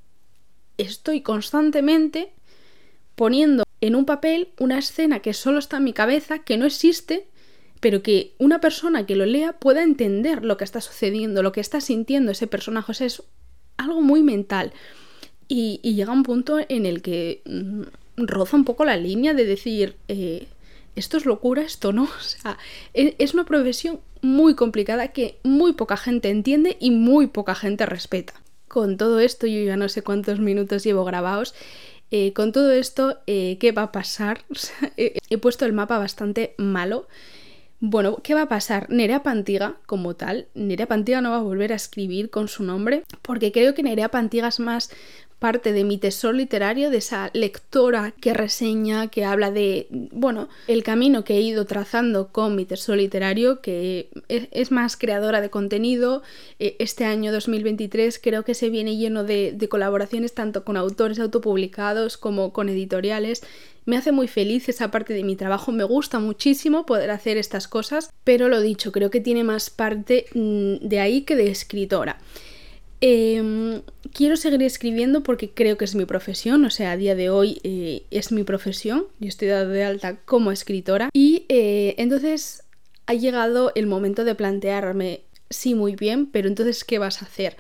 estoy 0.77 1.23
constantemente 1.23 2.33
poniendo 3.15 3.65
en 3.81 3.95
un 3.95 4.05
papel 4.05 4.49
una 4.59 4.79
escena 4.79 5.21
que 5.21 5.35
solo 5.35 5.59
está 5.59 5.79
en 5.79 5.85
mi 5.85 5.93
cabeza, 5.93 6.41
que 6.41 6.57
no 6.57 6.67
existe, 6.67 7.27
pero 7.81 8.03
que 8.03 8.35
una 8.39 8.61
persona 8.61 9.07
que 9.07 9.17
lo 9.17 9.27
lea 9.27 9.55
pueda 9.55 9.83
entender 9.83 10.45
lo 10.45 10.57
que 10.57 10.65
está 10.65 10.81
sucediendo, 10.81 11.43
lo 11.43 11.53
que 11.53 11.61
está 11.61 11.81
sintiendo 11.81 12.33
ese 12.33 12.47
personaje. 12.47 12.93
O 12.93 13.05
es 13.05 13.23
algo 13.77 14.01
muy 14.01 14.23
mental. 14.23 14.73
Y, 15.49 15.81
llega 15.83 16.13
un 16.13 16.23
punto 16.23 16.59
en 16.69 16.87
el 16.87 17.03
que 17.03 17.43
mm, 17.45 17.83
roza 18.17 18.57
un 18.57 18.65
poco 18.65 18.85
la 18.85 18.97
línea 18.97 19.35
de 19.35 19.45
decir, 19.45 19.97
eh, 20.09 20.47
esto 20.97 21.17
es 21.17 21.27
locura, 21.27 21.63
esto 21.63 21.93
no. 21.93 22.05
O 22.19 22.23
sea, 22.23 22.59
e, 22.95 23.15
es 23.19 23.35
una 23.35 23.45
profesión 23.45 24.01
muy 24.23 24.55
complicada 24.55 25.09
que 25.09 25.39
muy 25.43 25.75
poca 25.75 25.97
gente 25.97 26.31
entiende 26.31 26.77
y 26.81 26.91
muy 26.91 27.27
poca 27.27 27.55
gente 27.55 27.87
respeta. 27.87 28.35
Con 28.69 28.97
todo 28.97 29.21
esto, 29.21 29.47
yo 29.47 29.63
ya 29.63 29.77
no 29.77 29.89
sé 29.89 30.03
cuántos 30.03 30.41
minutos 30.41 30.83
llevo 30.85 31.05
grabados. 31.05 31.55
Eh, 32.11 32.33
con 32.33 32.53
todo 32.53 32.73
esto, 32.73 33.19
eh, 33.27 33.59
¿qué 33.61 33.73
va 33.73 33.85
a 33.85 33.93
pasar? 33.93 34.45
he 34.97 35.39
puesto 35.39 35.67
el 35.67 35.73
mapa 35.73 35.99
bastante 35.99 36.55
malo. 36.59 37.07
Bueno, 37.87 38.17
¿qué 38.23 38.33
va 38.33 38.43
a 38.43 38.49
pasar? 38.49 38.89
Nerea 38.89 39.23
Pantiga, 39.23 39.77
como 39.85 40.15
tal, 40.15 40.47
Nerea 40.55 40.87
Pantiga 40.87 41.21
no 41.21 41.33
va 41.33 41.37
a 41.37 41.43
volver 41.43 41.71
a 41.71 41.77
escribir 41.77 42.31
con 42.31 42.49
su 42.49 42.63
nombre, 42.63 43.03
porque 43.21 43.53
creo 43.53 43.75
que 43.75 43.83
Nerea 43.83 44.09
Pantiga 44.09 44.49
es 44.49 44.59
más 44.59 44.91
parte 45.39 45.75
de 45.75 45.85
mi 45.85 45.99
tesoro 45.99 46.33
literario, 46.33 46.89
de 46.89 46.97
esa 46.97 47.29
lectora 47.35 48.15
que 48.19 48.33
reseña, 48.33 49.09
que 49.09 49.27
habla 49.27 49.51
de, 49.51 49.89
bueno, 49.91 50.49
el 50.69 50.83
camino 50.83 51.23
que 51.23 51.35
he 51.35 51.43
ido 51.43 51.67
trazando 51.67 52.29
con 52.29 52.57
mi 52.57 52.65
tesoro 52.65 52.97
literario, 52.97 53.61
que 53.61 54.09
es, 54.29 54.71
más 54.71 54.97
creadora 54.97 55.43
de 55.43 55.51
contenido. 55.51 56.23
Eh, 56.59 56.77
este 56.79 57.05
año 57.05 57.31
2023 57.31 58.19
creo 58.19 58.43
que 58.43 58.55
se 58.55 58.71
viene 58.71 58.97
lleno 58.97 59.25
de, 59.25 59.59
colaboraciones 59.69 60.33
tanto 60.33 60.65
con 60.65 60.79
autores 60.79 61.19
autopublicados 61.21 62.17
como 62.17 62.55
con 62.55 62.71
editoriales. 62.71 63.43
Me 63.87 63.97
hace 63.97 64.13
muy 64.13 64.29
feliz 64.29 64.69
esa 64.69 64.91
parte 64.91 65.13
de 65.13 65.25
mi 65.25 65.37
trabajo, 65.37 65.73
me 65.73 65.85
gusta 65.85 66.19
muchísimo 66.19 66.87
poder 66.87 67.11
hacer 67.11 67.37
estas 67.37 67.69
cosas, 67.69 68.11
pero 68.25 68.49
lo 68.49 68.61
dicho, 68.61 68.93
creo 68.93 69.11
que 69.11 69.21
tiene 69.21 69.45
más 69.45 69.71
parte 69.71 70.27
mm, 70.35 70.87
de 70.87 71.01
ahí 71.01 71.23
que 71.23 71.37
de 71.37 71.51
escritora. 71.51 72.19
Em, 73.01 73.83
quiero 74.15 74.37
seguir 74.37 74.63
escribiendo 74.63 75.23
porque 75.23 75.51
creo 75.51 75.77
que 75.77 75.85
es 75.85 75.95
mi 75.95 76.07
profesión, 76.07 76.65
o 76.65 76.71
sea, 76.71 76.93
a 76.93 76.97
día 76.97 77.15
de 77.15 77.29
hoy 77.29 77.61
eh, 77.63 78.05
es 78.11 78.33
mi 78.33 78.45
profesión, 78.45 79.05
yo 79.21 79.29
estoy 79.29 79.49
dado 79.49 79.69
de 79.69 79.85
alta 79.85 80.17
como 80.25 80.53
escritora 80.53 81.11
y 81.13 81.45
eh, 81.51 81.95
entonces 81.99 82.63
ha 83.07 83.13
llegado 83.13 83.73
el 83.75 83.87
momento 83.87 84.25
de 84.25 84.35
plantearme, 84.35 85.21
sí, 85.51 85.75
muy 85.75 85.97
bien, 85.97 86.25
pero 86.27 86.49
entonces, 86.49 86.85
¿qué 86.85 86.99
vas 86.99 87.21
a 87.21 87.27
hacer? 87.27 87.59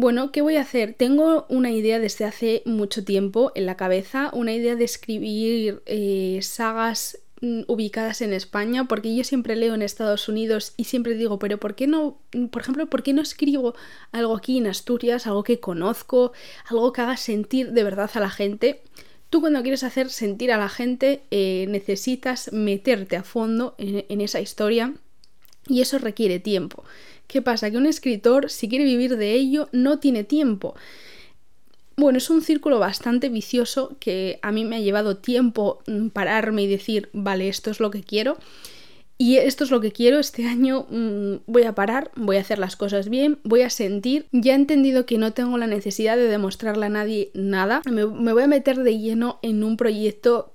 Bueno, 0.00 0.30
¿qué 0.30 0.42
voy 0.42 0.56
a 0.56 0.60
hacer? 0.60 0.94
Tengo 0.94 1.44
una 1.48 1.72
idea 1.72 1.98
desde 1.98 2.24
hace 2.24 2.62
mucho 2.64 3.04
tiempo 3.04 3.50
en 3.54 3.66
la 3.66 3.76
cabeza, 3.76 4.30
una 4.32 4.52
idea 4.52 4.76
de 4.76 4.84
escribir 4.84 5.82
eh, 5.86 6.38
sagas 6.42 7.18
Mm, 7.40 7.62
ubicadas 7.68 8.20
en 8.20 8.32
España, 8.32 8.86
porque 8.88 9.14
yo 9.14 9.22
siempre 9.22 9.54
leo 9.54 9.74
en 9.74 9.82
Estados 9.82 10.28
Unidos 10.28 10.72
y 10.76 10.84
siempre 10.84 11.14
digo, 11.14 11.38
pero 11.38 11.58
¿por 11.58 11.76
qué 11.76 11.86
no, 11.86 12.18
por 12.50 12.62
ejemplo, 12.62 12.86
por 12.90 13.04
qué 13.04 13.12
no 13.12 13.22
escribo 13.22 13.74
algo 14.10 14.36
aquí 14.36 14.58
en 14.58 14.66
Asturias, 14.66 15.26
algo 15.28 15.44
que 15.44 15.60
conozco, 15.60 16.32
algo 16.68 16.92
que 16.92 17.00
haga 17.00 17.16
sentir 17.16 17.70
de 17.72 17.84
verdad 17.84 18.10
a 18.14 18.20
la 18.20 18.30
gente? 18.30 18.82
Tú 19.30 19.40
cuando 19.40 19.62
quieres 19.62 19.84
hacer 19.84 20.10
sentir 20.10 20.50
a 20.50 20.56
la 20.56 20.68
gente 20.68 21.22
eh, 21.30 21.66
necesitas 21.68 22.52
meterte 22.52 23.14
a 23.16 23.22
fondo 23.22 23.76
en 23.78 24.20
esa 24.20 24.40
historia 24.40 24.94
y 25.68 25.80
eso 25.80 25.98
requiere 25.98 26.40
tiempo. 26.40 26.82
¿Qué 27.28 27.42
pasa? 27.42 27.70
Que 27.70 27.76
un 27.76 27.86
escritor, 27.86 28.50
si 28.50 28.68
quiere 28.68 28.84
vivir 28.84 29.16
de 29.16 29.34
ello, 29.34 29.68
no 29.70 30.00
tiene 30.00 30.24
tiempo. 30.24 30.74
Bueno, 31.96 32.18
es 32.18 32.30
un 32.30 32.42
círculo 32.42 32.78
bastante 32.78 33.28
vicioso 33.28 33.96
que 34.00 34.38
a 34.42 34.50
mí 34.50 34.64
me 34.64 34.76
ha 34.76 34.80
llevado 34.80 35.18
tiempo 35.18 35.80
mm, 35.86 36.08
pararme 36.08 36.62
y 36.62 36.66
decir, 36.66 37.10
vale, 37.12 37.48
esto 37.48 37.70
es 37.70 37.80
lo 37.80 37.90
que 37.90 38.02
quiero. 38.02 38.38
Y 39.18 39.36
esto 39.36 39.64
es 39.64 39.72
lo 39.72 39.80
que 39.80 39.90
quiero, 39.92 40.18
este 40.20 40.46
año 40.48 40.86
mm, 40.88 41.42
voy 41.46 41.64
a 41.64 41.74
parar, 41.74 42.10
voy 42.14 42.36
a 42.36 42.40
hacer 42.40 42.58
las 42.58 42.76
cosas 42.76 43.10
bien, 43.10 43.38
voy 43.42 43.62
a 43.62 43.70
sentir, 43.70 44.26
ya 44.32 44.52
he 44.52 44.56
entendido 44.56 45.04
que 45.04 45.18
no 45.18 45.32
tengo 45.32 45.58
la 45.58 45.66
necesidad 45.66 46.16
de 46.16 46.28
demostrarle 46.28 46.86
a 46.86 46.90
nadie 46.90 47.30
nada, 47.34 47.82
me, 47.90 48.04
voy 48.04 48.42
a 48.42 48.46
meter 48.46 48.78
de 48.78 48.98
lleno 48.98 49.38
en 49.42 49.64
un 49.64 49.76
proyecto 49.76 50.52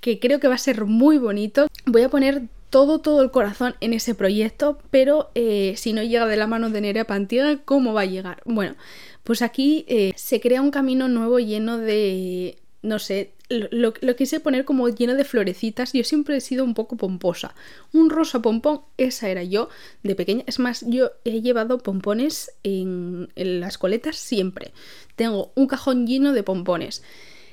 que 0.00 0.18
creo 0.18 0.40
que 0.40 0.48
va 0.48 0.56
a 0.56 0.58
ser 0.58 0.84
muy 0.84 1.16
bonito, 1.16 1.68
voy 1.86 2.02
a 2.02 2.08
poner 2.08 2.42
todo, 2.72 3.00
todo 3.00 3.20
el 3.20 3.30
corazón 3.30 3.74
en 3.80 3.92
ese 3.92 4.14
proyecto, 4.14 4.78
pero 4.90 5.30
eh, 5.34 5.74
si 5.76 5.92
no 5.92 6.02
llega 6.02 6.26
de 6.26 6.38
la 6.38 6.46
mano 6.46 6.70
de 6.70 6.80
Nerea 6.80 7.06
Pantiga, 7.06 7.58
¿cómo 7.66 7.92
va 7.92 8.00
a 8.00 8.06
llegar? 8.06 8.40
Bueno, 8.46 8.76
pues 9.24 9.42
aquí 9.42 9.84
eh, 9.88 10.14
se 10.16 10.40
crea 10.40 10.62
un 10.62 10.70
camino 10.70 11.06
nuevo 11.06 11.38
lleno 11.38 11.76
de, 11.76 12.56
no 12.80 12.98
sé, 12.98 13.34
lo, 13.50 13.92
quise 14.16 14.40
poner 14.40 14.64
como 14.64 14.88
lleno 14.88 15.14
de 15.14 15.24
florecitas. 15.24 15.92
Yo 15.92 16.02
siempre 16.02 16.38
he 16.38 16.40
sido 16.40 16.64
un 16.64 16.72
poco 16.72 16.96
pomposa. 16.96 17.54
Un 17.92 18.08
rosa 18.08 18.40
pompón, 18.40 18.80
esa 18.96 19.28
era 19.28 19.42
yo 19.42 19.68
de 20.02 20.14
pequeña. 20.14 20.44
Es 20.46 20.58
más, 20.58 20.82
yo 20.88 21.10
he 21.26 21.42
llevado 21.42 21.76
pompones 21.76 22.52
en, 22.62 23.28
las 23.36 23.76
coletas 23.76 24.16
siempre. 24.16 24.72
Tengo 25.14 25.52
un 25.56 25.66
cajón 25.66 26.06
lleno 26.06 26.32
de 26.32 26.42
pompones. 26.42 27.02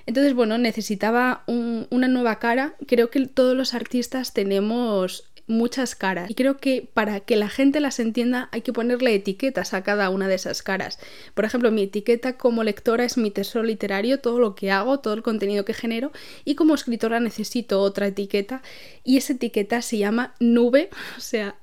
Entonces, 0.09 0.33
bueno, 0.33 0.57
necesitaba 0.57 1.43
una 1.45 2.07
nueva 2.07 2.39
cara. 2.39 2.73
Creo 2.87 3.11
que 3.11 3.27
todos 3.27 3.55
los 3.55 3.75
artistas 3.75 4.33
tenemos 4.33 5.29
muchas 5.45 5.93
caras. 5.93 6.31
Y 6.31 6.33
creo 6.33 6.57
que 6.57 6.89
para 6.91 7.19
que 7.19 7.35
la 7.35 7.47
gente 7.47 7.79
las 7.79 7.99
entienda 7.99 8.49
hay 8.51 8.61
que 8.61 8.73
ponerle 8.73 9.13
etiquetas 9.13 9.75
a 9.75 9.83
cada 9.83 10.09
una 10.09 10.27
de 10.27 10.33
esas 10.33 10.63
caras. 10.63 10.97
Por 11.35 11.45
ejemplo, 11.45 11.69
mi 11.69 11.83
etiqueta 11.83 12.37
como 12.37 12.63
lectora 12.63 13.05
es 13.05 13.17
mi 13.19 13.29
tesoro 13.29 13.63
literario, 13.63 14.19
todo 14.19 14.39
lo 14.39 14.55
que 14.55 14.71
hago, 14.71 14.99
todo 14.99 15.13
el 15.13 15.21
contenido 15.21 15.63
que 15.63 15.75
genero. 15.75 16.11
Y 16.43 16.55
como 16.55 16.73
escritora 16.73 17.19
necesito 17.19 17.79
otra 17.79 18.07
etiqueta. 18.07 18.63
Y 19.03 19.17
esa 19.17 19.33
etiqueta 19.33 19.83
se 19.83 19.99
llama 19.99 20.33
nube. 20.39 20.89
O 21.19 21.21
sea, 21.21 21.55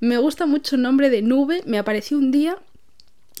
me 0.00 0.18
gusta 0.18 0.44
mucho 0.44 0.76
el 0.76 0.82
nombre 0.82 1.08
de 1.08 1.22
nube. 1.22 1.62
Me 1.64 1.78
apareció 1.78 2.18
un 2.18 2.30
día 2.30 2.58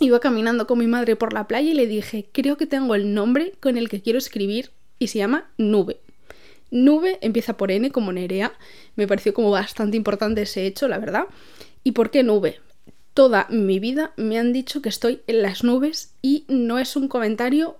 Iba 0.00 0.20
caminando 0.20 0.66
con 0.66 0.78
mi 0.78 0.86
madre 0.86 1.16
por 1.16 1.32
la 1.32 1.46
playa 1.46 1.70
y 1.70 1.74
le 1.74 1.86
dije, 1.86 2.28
creo 2.32 2.56
que 2.56 2.66
tengo 2.66 2.94
el 2.94 3.14
nombre 3.14 3.52
con 3.60 3.78
el 3.78 3.88
que 3.88 4.02
quiero 4.02 4.18
escribir 4.18 4.70
y 4.98 5.08
se 5.08 5.18
llama 5.18 5.50
Nube. 5.56 6.00
Nube 6.70 7.18
empieza 7.20 7.56
por 7.56 7.70
N 7.70 7.90
como 7.92 8.12
Nerea. 8.12 8.52
Me 8.96 9.06
pareció 9.06 9.32
como 9.32 9.50
bastante 9.50 9.96
importante 9.96 10.42
ese 10.42 10.66
hecho, 10.66 10.88
la 10.88 10.98
verdad. 10.98 11.26
¿Y 11.84 11.92
por 11.92 12.10
qué 12.10 12.24
nube? 12.24 12.60
Toda 13.14 13.46
mi 13.48 13.78
vida 13.78 14.12
me 14.16 14.38
han 14.38 14.52
dicho 14.52 14.82
que 14.82 14.88
estoy 14.88 15.20
en 15.28 15.42
las 15.42 15.62
nubes 15.62 16.14
y 16.20 16.44
no 16.48 16.80
es 16.80 16.96
un 16.96 17.06
comentario 17.06 17.76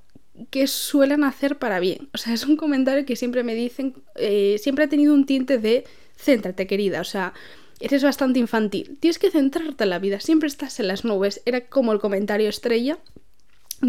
que 0.50 0.68
suelen 0.68 1.24
hacer 1.24 1.59
para 1.59 1.81
bien. 1.81 2.09
O 2.14 2.18
sea, 2.18 2.35
es 2.35 2.46
un 2.46 2.57
comentario 2.57 3.05
que 3.05 3.16
siempre 3.16 3.42
me 3.42 3.57
dicen, 3.57 3.94
eh, 4.14 4.57
siempre 4.61 4.85
ha 4.85 4.88
tenido 4.88 5.14
un 5.14 5.27
tinte 5.27 5.59
de 5.59 5.85
céntrate, 6.16 6.68
querida. 6.68 7.00
O 7.00 7.05
sea, 7.05 7.35
eres 7.81 8.03
bastante 8.03 8.39
infantil. 8.39 8.97
Tienes 9.01 9.19
que 9.19 9.31
centrarte 9.31 9.85
en 9.85 9.91
la 9.91 9.99
vida, 9.99 10.21
siempre 10.21 10.47
estás 10.47 10.81
en 10.81 10.89
las 10.89 11.05
nubes. 11.05 11.43
Era 11.45 11.67
como 11.69 11.93
el 11.93 12.01
comentario 12.01 12.49
estrella 12.49 12.99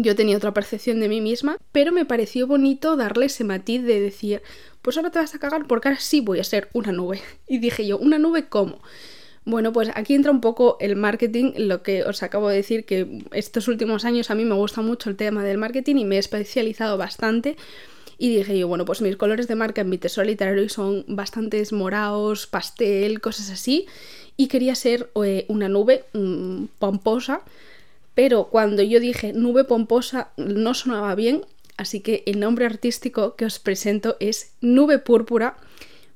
yo 0.02 0.14
tenía 0.14 0.36
otra 0.36 0.52
percepción 0.52 1.00
de 1.00 1.08
mí 1.08 1.20
misma, 1.20 1.58
pero 1.72 1.92
me 1.92 2.04
pareció 2.04 2.46
bonito 2.46 2.96
darle 2.96 3.26
ese 3.26 3.44
matiz 3.44 3.82
de 3.82 4.00
decir, 4.00 4.42
pues 4.82 4.96
ahora 4.96 5.10
te 5.10 5.18
vas 5.18 5.34
a 5.34 5.38
cagar 5.38 5.66
porque 5.66 5.88
ahora 5.88 6.00
sí 6.00 6.20
voy 6.20 6.40
a 6.40 6.44
ser 6.44 6.68
una 6.72 6.92
nube. 6.92 7.20
Y 7.48 7.58
dije 7.58 7.86
yo, 7.86 7.98
¿una 7.98 8.18
nube 8.18 8.48
cómo? 8.48 8.80
Bueno, 9.44 9.72
pues 9.72 9.90
aquí 9.94 10.14
entra 10.14 10.32
un 10.32 10.40
poco 10.40 10.76
el 10.80 10.96
marketing, 10.96 11.52
lo 11.56 11.82
que 11.82 12.02
os 12.02 12.24
acabo 12.24 12.48
de 12.48 12.56
decir, 12.56 12.84
que 12.84 13.22
estos 13.30 13.68
últimos 13.68 14.04
años 14.04 14.30
a 14.30 14.34
mí 14.34 14.44
me 14.44 14.56
gusta 14.56 14.82
mucho 14.82 15.08
el 15.08 15.16
tema 15.16 15.44
del 15.44 15.56
marketing 15.56 15.96
y 15.96 16.04
me 16.04 16.16
he 16.16 16.18
especializado 16.18 16.98
bastante. 16.98 17.56
Y 18.18 18.36
dije 18.36 18.58
yo, 18.58 18.68
bueno, 18.68 18.84
pues 18.84 19.02
mis 19.02 19.16
colores 19.16 19.48
de 19.48 19.54
marca 19.54 19.82
en 19.82 19.90
mi 19.90 19.98
tesoro 19.98 20.26
literario 20.26 20.68
son 20.68 21.04
bastantes 21.06 21.72
morados, 21.72 22.46
pastel, 22.46 23.20
cosas 23.20 23.50
así. 23.50 23.86
Y 24.36 24.48
quería 24.48 24.74
ser 24.74 25.10
eh, 25.24 25.44
una 25.48 25.68
nube 25.68 26.04
mm, 26.12 26.64
pomposa 26.78 27.42
pero 28.16 28.44
cuando 28.44 28.82
yo 28.82 28.98
dije 28.98 29.34
nube 29.34 29.64
pomposa 29.64 30.30
no 30.38 30.72
sonaba 30.72 31.14
bien, 31.14 31.44
así 31.76 32.00
que 32.00 32.22
el 32.24 32.40
nombre 32.40 32.64
artístico 32.64 33.36
que 33.36 33.44
os 33.44 33.58
presento 33.58 34.16
es 34.20 34.52
Nube 34.62 34.98
Púrpura. 34.98 35.58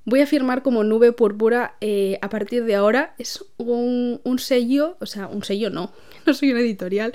Voy 0.06 0.22
a 0.22 0.26
firmar 0.26 0.62
como 0.62 0.82
Nube 0.82 1.12
Púrpura 1.12 1.74
eh, 1.82 2.18
a 2.22 2.30
partir 2.30 2.64
de 2.64 2.74
ahora. 2.74 3.14
Es 3.18 3.44
un, 3.58 4.18
sello, 4.38 4.96
o 5.00 5.04
sea, 5.04 5.28
un 5.28 5.44
sello 5.44 5.68
no, 5.68 5.92
no 6.26 6.32
soy 6.32 6.52
una 6.52 6.60
editorial. 6.60 7.12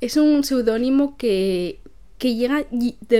Es 0.00 0.16
un 0.16 0.42
seudónimo 0.42 1.16
que, 1.16 1.78
que 2.18 2.34
llega, 2.34 2.64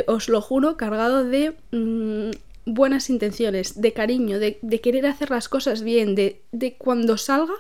os 0.07 0.29
lo 0.29 0.41
juro, 0.41 0.77
cargado 0.77 1.25
de 1.25 1.55
mm, 1.71 2.31
buenas 2.65 3.11
intenciones, 3.11 3.81
de 3.81 3.93
cariño, 3.93 4.39
de, 4.39 4.59
querer 4.83 5.07
hacer 5.07 5.31
las 5.31 5.49
cosas 5.49 5.83
bien, 5.83 6.15
de, 6.15 6.43
cuando 6.79 7.17
salga 7.17 7.55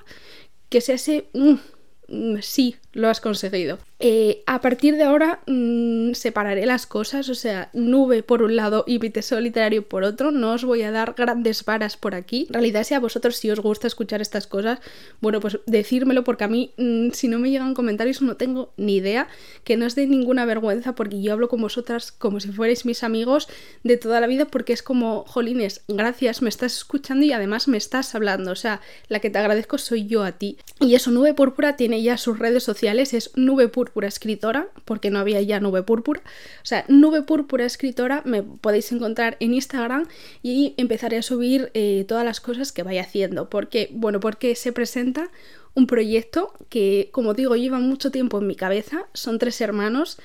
que 0.68 0.80
se 0.80 0.94
hace... 0.94 1.28
Mm, 1.32 2.38
sí, 2.40 2.76
lo 2.92 3.08
has 3.08 3.20
conseguido. 3.20 3.78
Eh, 3.98 4.42
a 4.44 4.60
partir 4.60 4.96
de 4.96 5.04
ahora 5.04 5.40
mm, 5.46 6.12
separaré 6.12 6.66
las 6.66 6.86
cosas, 6.86 7.30
o 7.30 7.34
sea, 7.34 7.70
nube 7.72 8.22
por 8.22 8.42
un 8.42 8.54
lado 8.54 8.84
y 8.86 8.98
mi 8.98 9.08
tesoro 9.08 9.40
literario 9.40 9.88
por 9.88 10.04
otro. 10.04 10.30
No 10.30 10.52
os 10.52 10.64
voy 10.64 10.82
a 10.82 10.90
dar 10.90 11.14
grandes 11.16 11.64
varas 11.64 11.96
por 11.96 12.14
aquí. 12.14 12.44
En 12.48 12.54
realidad, 12.54 12.84
si 12.84 12.92
a 12.92 13.00
vosotros 13.00 13.36
si 13.36 13.50
os 13.50 13.60
gusta 13.60 13.86
escuchar 13.86 14.20
estas 14.20 14.46
cosas, 14.46 14.80
bueno, 15.20 15.40
pues 15.40 15.60
decírmelo 15.66 16.24
porque 16.24 16.44
a 16.44 16.48
mí, 16.48 16.72
mm, 16.76 17.10
si 17.12 17.28
no 17.28 17.38
me 17.38 17.50
llegan 17.50 17.74
comentarios, 17.74 18.20
no 18.20 18.36
tengo 18.36 18.72
ni 18.76 18.96
idea. 18.96 19.28
Que 19.64 19.78
no 19.78 19.86
os 19.86 19.94
dé 19.94 20.06
ninguna 20.06 20.44
vergüenza 20.44 20.94
porque 20.94 21.22
yo 21.22 21.32
hablo 21.32 21.48
con 21.48 21.62
vosotras 21.62 22.12
como 22.12 22.40
si 22.40 22.52
fuerais 22.52 22.84
mis 22.84 23.02
amigos 23.02 23.48
de 23.82 23.96
toda 23.96 24.20
la 24.20 24.26
vida 24.26 24.44
porque 24.44 24.74
es 24.74 24.82
como, 24.82 25.24
jolines, 25.26 25.84
gracias, 25.88 26.42
me 26.42 26.50
estás 26.50 26.76
escuchando 26.76 27.24
y 27.24 27.32
además 27.32 27.66
me 27.66 27.78
estás 27.78 28.14
hablando. 28.14 28.52
O 28.52 28.56
sea, 28.56 28.82
la 29.08 29.20
que 29.20 29.30
te 29.30 29.38
agradezco 29.38 29.78
soy 29.78 30.06
yo 30.06 30.22
a 30.22 30.32
ti. 30.32 30.58
Y 30.80 30.94
eso, 30.94 31.10
nube 31.10 31.32
púrpura 31.32 31.76
tiene 31.76 32.02
ya 32.02 32.18
sus 32.18 32.38
redes 32.38 32.62
sociales, 32.62 33.14
es 33.14 33.30
Nube 33.36 33.68
Púrpura 33.68 33.85
Escritora, 34.08 34.68
porque 34.84 35.10
no 35.10 35.18
había 35.18 35.40
ya 35.40 35.60
Nube 35.60 35.82
Púrpura. 35.82 36.20
O 36.62 36.66
sea, 36.66 36.84
Nube 36.88 37.22
Púrpura 37.22 37.64
Escritora 37.64 38.22
me 38.24 38.42
podéis 38.42 38.90
encontrar 38.92 39.36
en 39.40 39.54
Instagram 39.54 40.06
y 40.42 40.74
empezaré 40.76 41.18
a 41.18 41.22
subir 41.22 41.70
eh, 41.74 42.04
todas 42.06 42.24
las 42.24 42.40
cosas 42.40 42.72
que 42.72 42.82
vaya 42.82 43.02
haciendo. 43.02 43.48
Porque, 43.50 43.88
bueno, 43.92 44.20
porque 44.20 44.54
se 44.54 44.72
presenta 44.72 45.30
un 45.74 45.86
proyecto 45.86 46.52
que, 46.68 47.10
como 47.12 47.34
digo, 47.34 47.56
lleva 47.56 47.78
mucho 47.78 48.10
tiempo 48.10 48.38
en 48.38 48.46
mi 48.46 48.56
cabeza. 48.56 49.06
Son 49.12 49.38
tres 49.38 49.60
hermanos 49.60 50.18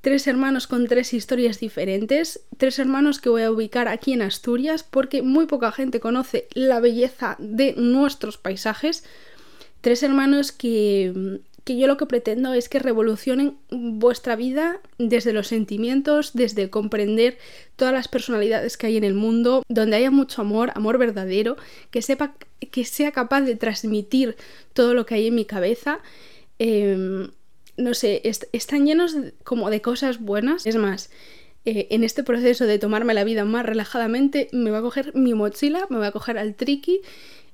tres 0.00 0.26
hermanos 0.26 0.66
con 0.66 0.86
tres 0.86 1.12
historias 1.12 1.60
diferentes, 1.60 2.40
tres 2.56 2.78
hermanos 2.78 3.20
que 3.20 3.28
voy 3.28 3.42
a 3.42 3.50
ubicar 3.50 3.88
aquí 3.88 4.12
en 4.12 4.22
Asturias 4.22 4.82
porque 4.82 5.22
muy 5.22 5.46
poca 5.46 5.72
gente 5.72 6.00
conoce 6.00 6.46
la 6.54 6.80
belleza 6.80 7.36
de 7.38 7.74
nuestros 7.76 8.38
paisajes, 8.38 9.04
tres 9.80 10.02
hermanos 10.02 10.52
que, 10.52 11.40
que 11.68 11.76
yo 11.76 11.86
lo 11.86 11.98
que 11.98 12.06
pretendo 12.06 12.54
es 12.54 12.70
que 12.70 12.78
revolucionen 12.78 13.58
vuestra 13.68 14.36
vida 14.36 14.80
desde 14.96 15.34
los 15.34 15.48
sentimientos, 15.48 16.32
desde 16.32 16.70
comprender 16.70 17.36
todas 17.76 17.92
las 17.92 18.08
personalidades 18.08 18.78
que 18.78 18.86
hay 18.86 18.96
en 18.96 19.04
el 19.04 19.12
mundo, 19.12 19.62
donde 19.68 19.96
haya 19.96 20.10
mucho 20.10 20.40
amor, 20.40 20.72
amor 20.74 20.96
verdadero, 20.96 21.58
que 21.90 22.00
sepa 22.00 22.36
que 22.70 22.86
sea 22.86 23.12
capaz 23.12 23.42
de 23.42 23.54
transmitir 23.54 24.36
todo 24.72 24.94
lo 24.94 25.04
que 25.04 25.16
hay 25.16 25.26
en 25.26 25.34
mi 25.34 25.44
cabeza. 25.44 26.00
Em, 26.58 27.32
no 27.76 27.92
sé, 27.92 28.22
están 28.24 28.86
llenos 28.86 29.14
como 29.44 29.68
de 29.68 29.82
cosas 29.82 30.20
buenas. 30.20 30.64
Es 30.64 30.76
más, 30.76 31.10
eh, 31.66 31.88
en 31.90 32.02
este 32.02 32.22
proceso 32.22 32.64
de 32.64 32.78
tomarme 32.78 33.12
la 33.12 33.24
vida 33.24 33.44
más 33.44 33.66
relajadamente, 33.66 34.48
me 34.52 34.70
voy 34.70 34.78
a 34.78 34.82
coger 34.82 35.14
mi 35.14 35.34
mochila, 35.34 35.86
me 35.90 35.98
voy 35.98 36.06
a 36.06 36.12
coger 36.12 36.38
al 36.38 36.54
tricky, 36.54 37.02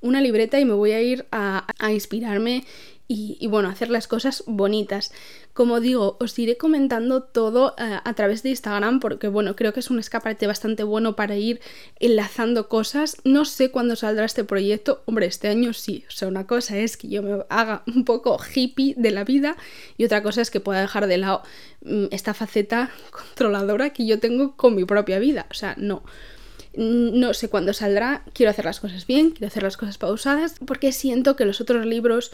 una 0.01 0.21
libreta 0.21 0.61
y 0.61 0.65
me 0.67 0.75
voy 0.75 0.93
a 0.93 1.03
ir 1.03 1.27
a, 1.33 1.67
a 1.79 1.91
inspirarme 1.91 2.65
y, 3.07 3.47
bueno, 3.49 3.69
hacer 3.69 3.91
las 3.91 4.09
cosas 4.09 4.45
bonitas. 4.47 5.13
Como 5.53 5.81
digo, 5.81 6.17
os 6.21 6.39
iré 6.39 6.57
comentando 6.57 7.23
todo 7.23 7.75
eh, 7.77 7.99
a 8.03 8.15
través 8.15 8.43
de 8.43 8.49
Instagram 8.49 8.99
porque 8.99 9.29
bueno, 9.29 9.57
creo 9.57 9.75
que 9.75 9.81
es 9.81 9.91
un 9.91 9.99
escaparate 9.99 10.47
bastante 10.47 10.85
bueno 10.85 11.15
para 11.15 11.37
ir 11.37 11.61
enlazando 12.01 12.69
cosas. 12.69 13.19
No 13.25 13.45
sé 13.45 13.71
cuándo 13.71 13.95
saldrá 13.95 14.25
este 14.25 14.43
proyecto. 14.43 15.03
Hombre, 15.05 15.27
este 15.27 15.49
año 15.49 15.75
sí. 15.75 16.05
O 16.09 16.13
sea, 16.13 16.29
una 16.29 16.47
cosa 16.47 16.79
es 16.79 16.97
que 16.97 17.09
yo 17.09 17.23
me 17.23 17.45
haga 17.51 17.83
un 17.87 18.07
poco 18.07 18.39
hippie 18.55 18.95
de 18.97 19.11
la 19.11 19.25
vida 19.25 19.57
y 19.99 20.05
otra 20.07 20.23
cosa 20.23 20.41
es 20.41 20.51
que 20.51 20.61
pueda 20.61 20.81
dejar 20.81 21.07
de 21.07 21.19
lado 21.19 21.43
mm, 21.83 22.07
esta 22.11 22.33
faceta 22.33 22.91
controladora 23.11 23.91
que 23.91 24.07
yo 24.07 24.19
tengo 24.19 24.57
con 24.57 24.75
mi 24.75 24.87
propia 24.87 25.19
vida. 25.19 25.47
O 25.51 25.55
sea, 25.55 25.75
no 25.77 26.05
no 26.77 27.35
sé 27.35 27.49
cuándo 27.49 27.73
saldrá, 27.73 28.25
quiero 28.33 28.51
hacer 28.51 28.65
las 28.65 28.81
cosas 28.81 29.07
bien, 29.07 29.31
quiero 29.31 29.47
hacer 29.47 29.63
las 29.63 29.77
cosas 29.77 29.97
pausadas, 29.97 30.57
porque 30.67 30.91
siento 30.91 31.37
que 31.37 31.45
los 31.45 31.61
otros 31.61 31.87
libros 31.87 32.33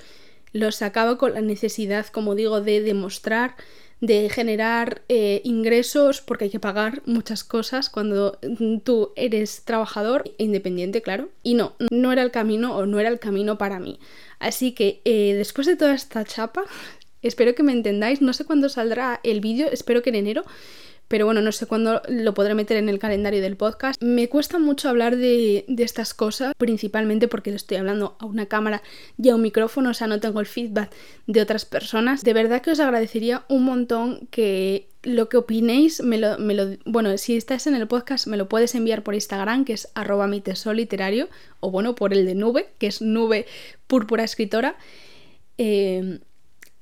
los 0.52 0.76
sacaba 0.76 1.18
con 1.18 1.34
la 1.34 1.40
necesidad, 1.40 2.06
como 2.06 2.34
digo, 2.34 2.60
de 2.60 2.80
demostrar, 2.80 3.56
de 4.00 4.30
generar 4.30 5.02
eh, 5.08 5.42
ingresos, 5.44 6.20
porque 6.20 6.44
hay 6.44 6.50
que 6.50 6.60
pagar 6.60 7.02
muchas 7.04 7.44
cosas 7.44 7.90
cuando 7.90 8.38
tú 8.82 9.12
eres 9.14 9.62
trabajador 9.64 10.24
e 10.38 10.44
independiente, 10.44 11.02
claro. 11.02 11.28
Y 11.42 11.54
no, 11.54 11.74
no 11.90 12.12
era 12.12 12.22
el 12.22 12.30
camino 12.30 12.76
o 12.76 12.86
no 12.86 12.98
era 12.98 13.10
el 13.10 13.18
camino 13.18 13.58
para 13.58 13.78
mí. 13.78 13.98
Así 14.38 14.72
que 14.72 15.02
eh, 15.04 15.34
después 15.34 15.66
de 15.66 15.76
toda 15.76 15.94
esta 15.94 16.24
chapa, 16.24 16.64
espero 17.22 17.54
que 17.54 17.62
me 17.62 17.72
entendáis. 17.72 18.22
No 18.22 18.32
sé 18.32 18.44
cuándo 18.44 18.68
saldrá 18.68 19.20
el 19.22 19.40
vídeo, 19.40 19.68
espero 19.70 20.02
que 20.02 20.10
en 20.10 20.16
enero 20.16 20.44
pero 21.10 21.24
bueno, 21.24 21.42
no 21.42 21.50
sé 21.50 21.66
cuándo 21.66 22.02
lo 22.08 22.34
podré 22.34 22.54
meter 22.54 22.76
en 22.76 22.88
el 22.88 23.00
calendario 23.00 23.42
del 23.42 23.56
podcast. 23.56 24.00
Me 24.00 24.28
cuesta 24.28 24.60
mucho 24.60 24.88
hablar 24.88 25.16
de, 25.16 25.64
estas 25.78 26.14
cosas, 26.14 26.54
principalmente 26.56 27.26
porque 27.26 27.50
estoy 27.50 27.78
hablando 27.78 28.16
a 28.20 28.26
una 28.26 28.46
cámara 28.46 28.80
y 29.20 29.28
a 29.28 29.34
un 29.34 29.42
micrófono, 29.42 29.90
o 29.90 29.94
sea, 29.94 30.06
no 30.06 30.20
tengo 30.20 30.38
el 30.38 30.46
feedback 30.46 30.92
de 31.26 31.40
otras 31.42 31.64
personas. 31.64 32.22
De 32.22 32.32
verdad 32.32 32.62
que 32.62 32.70
os 32.70 32.78
agradecería 32.78 33.44
un 33.48 33.64
montón 33.64 34.28
que 34.30 34.86
lo 35.02 35.28
que 35.28 35.36
opinéis, 35.36 36.00
me 36.00 36.16
lo, 36.16 36.36
bueno, 36.84 37.18
si 37.18 37.36
estás 37.36 37.66
en 37.66 37.74
el 37.74 37.88
podcast, 37.88 38.28
me 38.28 38.36
lo 38.36 38.48
puedes 38.48 38.76
enviar 38.76 39.02
por 39.02 39.14
Instagram, 39.14 39.64
que 39.64 39.72
es 39.72 39.88
arroba 39.96 40.28
mi 40.28 40.40
tesoro 40.40 40.74
literario, 40.74 41.28
o 41.58 41.72
bueno, 41.72 41.96
por 41.96 42.12
el 42.12 42.24
de 42.24 42.36
nube, 42.36 42.68
que 42.78 42.86
es 42.86 43.02
nube 43.02 43.46
púrpura 43.88 44.22
escritora. 44.22 44.76
Eh, 45.58 46.20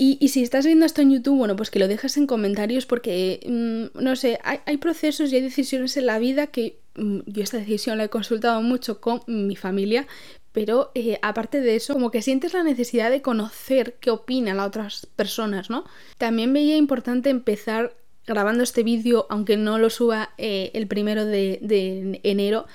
y, 0.00 0.28
si 0.28 0.44
estás 0.44 0.64
viendo 0.64 0.86
esto 0.86 1.02
en 1.02 1.10
YouTube, 1.10 1.38
bueno, 1.38 1.56
pues 1.56 1.72
que 1.72 1.80
lo 1.80 1.88
dejes 1.88 2.16
en 2.16 2.28
comentarios 2.28 2.86
porque, 2.86 3.40
mm, 3.44 4.00
no 4.00 4.14
sé, 4.14 4.38
hay, 4.44 4.76
procesos 4.76 5.32
y 5.32 5.36
hay 5.36 5.42
decisiones 5.42 5.96
en 5.96 6.06
la 6.06 6.20
vida 6.20 6.46
que 6.46 6.78
mm, 6.94 7.18
yo 7.26 7.42
esta 7.42 7.56
decisión 7.56 7.98
la 7.98 8.04
he 8.04 8.08
consultado 8.08 8.62
mucho 8.62 9.00
con 9.00 9.22
mi 9.26 9.56
familia, 9.56 10.06
pero 10.52 10.92
eh, 10.94 11.18
aparte 11.20 11.60
de 11.60 11.74
eso, 11.74 11.94
como 11.94 12.12
que 12.12 12.22
sientes 12.22 12.54
la 12.54 12.62
necesidad 12.62 13.10
de 13.10 13.22
conocer 13.22 13.96
qué 14.00 14.10
opinan 14.12 14.58
las 14.58 14.68
otras 14.68 15.06
personas, 15.16 15.68
¿no? 15.68 15.84
También 16.16 16.52
veía 16.52 16.76
importante 16.76 17.30
empezar 17.30 17.96
grabando 18.24 18.62
este 18.62 18.84
vídeo, 18.84 19.26
aunque 19.30 19.56
no 19.56 19.78
lo 19.78 19.90
suba 19.90 20.30
eh, 20.38 20.70
el 20.74 20.86
primero 20.86 21.24
de, 21.24 21.58
de 21.60 22.20
enero, 22.22 22.66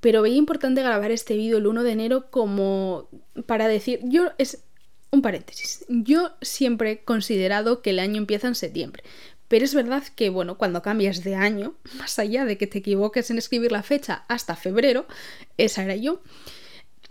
pero 0.00 0.22
veía 0.22 0.36
importante 0.36 0.82
grabar 0.82 1.10
este 1.10 1.36
vídeo 1.36 1.58
el 1.58 1.66
1 1.66 1.82
de 1.82 1.90
enero 1.90 2.30
como 2.30 3.08
para 3.46 3.66
decir, 3.66 3.98
yo 4.04 4.30
es 4.38 4.62
un 5.10 5.22
paréntesis. 5.22 5.84
Yo 5.88 6.32
siempre 6.40 6.92
he 6.92 6.98
considerado 7.04 7.82
que 7.82 7.90
el 7.90 7.98
año 7.98 8.18
empieza 8.18 8.48
en 8.48 8.54
septiembre. 8.54 9.02
Pero 9.48 9.64
es 9.64 9.74
verdad 9.74 10.04
que, 10.14 10.30
bueno, 10.30 10.56
cuando 10.58 10.80
cambias 10.80 11.24
de 11.24 11.34
año, 11.34 11.74
más 11.98 12.18
allá 12.18 12.44
de 12.44 12.56
que 12.56 12.68
te 12.68 12.78
equivoques 12.78 13.30
en 13.30 13.38
escribir 13.38 13.72
la 13.72 13.82
fecha 13.82 14.24
hasta 14.28 14.54
febrero, 14.54 15.06
esa 15.58 15.82
era 15.82 15.96
yo, 15.96 16.22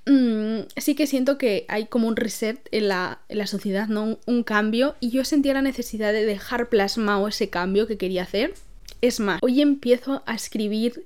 mm, 0.06 0.60
sí 0.78 0.96
que 0.96 1.06
siento 1.06 1.38
que 1.38 1.66
hay 1.68 1.88
como 1.88 2.08
un 2.08 2.16
reset 2.16 2.66
en 2.72 2.88
la, 2.88 3.20
sociedad, 3.46 3.90
¿no? 3.90 4.20
Un, 4.26 4.44
cambio, 4.44 4.96
y 5.02 5.10
yo 5.10 5.26
sentía 5.26 5.54
la 5.54 5.62
necesidad 5.62 6.14
de 6.14 6.26
dejar 6.26 6.70
plasmado 6.70 7.28
ese 7.28 7.50
cambio 7.50 7.88
que 7.88 7.98
quería 7.98 8.24
hacer. 8.24 8.54
Es 9.02 9.20
más, 9.20 9.40
hoy 9.42 9.62
empiezo 9.62 10.24
a 10.26 10.34
escribir 10.34 11.06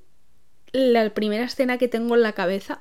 la 0.71 1.13
primera 1.15 1.45
escena 1.45 1.79
que 1.79 1.87
tengo 1.87 2.15
en 2.15 2.21
la 2.21 2.33
cabeza 2.33 2.79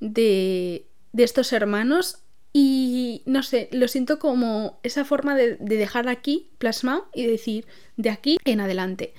de, 0.00 0.86
de 1.12 1.24
estos 1.24 1.52
hermanos 1.52 2.20
y 2.58 2.95
no 3.26 3.42
sé, 3.42 3.68
lo 3.72 3.88
siento 3.88 4.18
como 4.18 4.78
esa 4.82 5.04
forma 5.04 5.36
de, 5.36 5.56
dejar 5.56 6.08
aquí 6.08 6.48
plasmado 6.58 7.08
y 7.12 7.26
decir 7.26 7.66
de 7.96 8.10
aquí 8.10 8.38
en 8.44 8.60
adelante. 8.60 9.12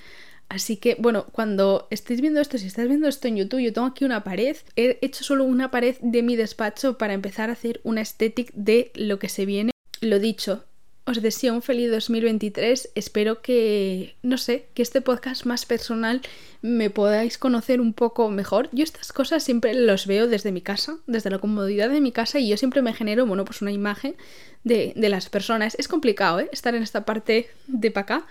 Así 0.48 0.78
que, 0.78 0.96
bueno, 0.98 1.26
cuando 1.30 1.86
estéis 1.90 2.22
viendo 2.22 2.40
esto, 2.40 2.56
si 2.56 2.66
estás 2.66 2.88
viendo 2.88 3.06
esto 3.06 3.28
en 3.28 3.36
YouTube, 3.36 3.60
yo 3.60 3.72
tengo 3.72 3.86
aquí 3.86 4.06
una 4.06 4.24
pared. 4.24 4.56
He 4.76 4.98
hecho 5.02 5.22
solo 5.22 5.44
una 5.44 5.70
pared 5.70 5.96
de 6.00 6.22
mi 6.22 6.36
despacho 6.36 6.96
para 6.96 7.12
empezar 7.12 7.50
a 7.50 7.52
hacer 7.52 7.80
una 7.84 8.00
estética 8.00 8.50
de 8.56 8.90
lo 8.94 9.18
que 9.18 9.28
se 9.28 9.44
viene. 9.44 9.72
Lo 10.00 10.18
dicho, 10.18 10.64
os 11.08 11.22
deseo 11.22 11.54
un 11.54 11.62
feliz 11.62 11.90
2023. 11.90 12.90
Espero 12.94 13.40
que, 13.40 14.16
no 14.22 14.36
sé, 14.36 14.66
que 14.74 14.82
este 14.82 15.00
podcast 15.00 15.46
más 15.46 15.64
personal 15.64 16.20
me 16.60 16.90
podáis 16.90 17.38
conocer 17.38 17.80
un 17.80 17.94
poco 17.94 18.30
mejor. 18.30 18.68
Yo 18.72 18.84
estas 18.84 19.12
cosas 19.12 19.42
siempre 19.42 19.72
los 19.72 20.06
veo 20.06 20.26
desde 20.26 20.52
mi 20.52 20.60
casa, 20.60 20.98
desde 21.06 21.30
la 21.30 21.38
comodidad 21.38 21.88
de 21.88 22.02
mi 22.02 22.12
casa 22.12 22.38
y 22.38 22.48
yo 22.48 22.56
siempre 22.58 22.82
me 22.82 22.92
genero, 22.92 23.26
bueno, 23.26 23.46
pues 23.46 23.62
una 23.62 23.72
imagen 23.72 24.16
de, 24.64 24.92
las 24.96 25.30
personas. 25.30 25.76
Es 25.78 25.88
complicado, 25.88 26.40
¿eh? 26.40 26.50
Estar 26.52 26.74
en 26.74 26.82
esta 26.82 27.06
parte 27.06 27.48
de 27.66 27.90
para 27.90 28.02
acá. 28.02 28.26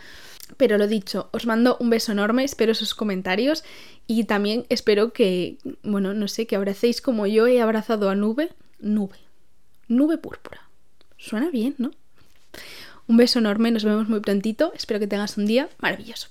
Pero 0.56 0.78
lo 0.78 0.88
dicho, 0.88 1.30
os 1.34 1.46
mando 1.46 1.78
un 1.80 1.90
beso 1.90 2.12
enorme, 2.14 2.44
espero 2.46 2.74
sus 2.74 2.96
comentarios 2.96 3.66
y 4.06 4.24
también 4.26 4.66
espero 4.70 5.12
que, 5.12 5.58
bueno, 5.84 6.14
no 6.14 6.28
sé, 6.30 6.48
que 6.48 6.56
abracéis 6.56 7.02
como 7.02 7.28
yo 7.28 7.48
he 7.48 7.60
abrazado 7.60 8.10
a 8.10 8.16
Nube. 8.16 8.52
Nube. 8.80 9.18
Nube 9.90 10.18
púrpura. 10.18 10.70
Suena 11.18 11.50
bien, 11.50 11.76
¿no? 11.80 11.92
Un 13.08 13.18
beso 13.18 13.40
enorme, 13.40 13.72
nos 13.72 13.84
vemos 13.84 14.10
muy 14.10 14.20
prontito. 14.20 14.74
Espero 14.76 15.00
que 15.00 15.08
tengas 15.08 15.38
un 15.38 15.46
día 15.46 15.70
maravilloso. 15.80 16.28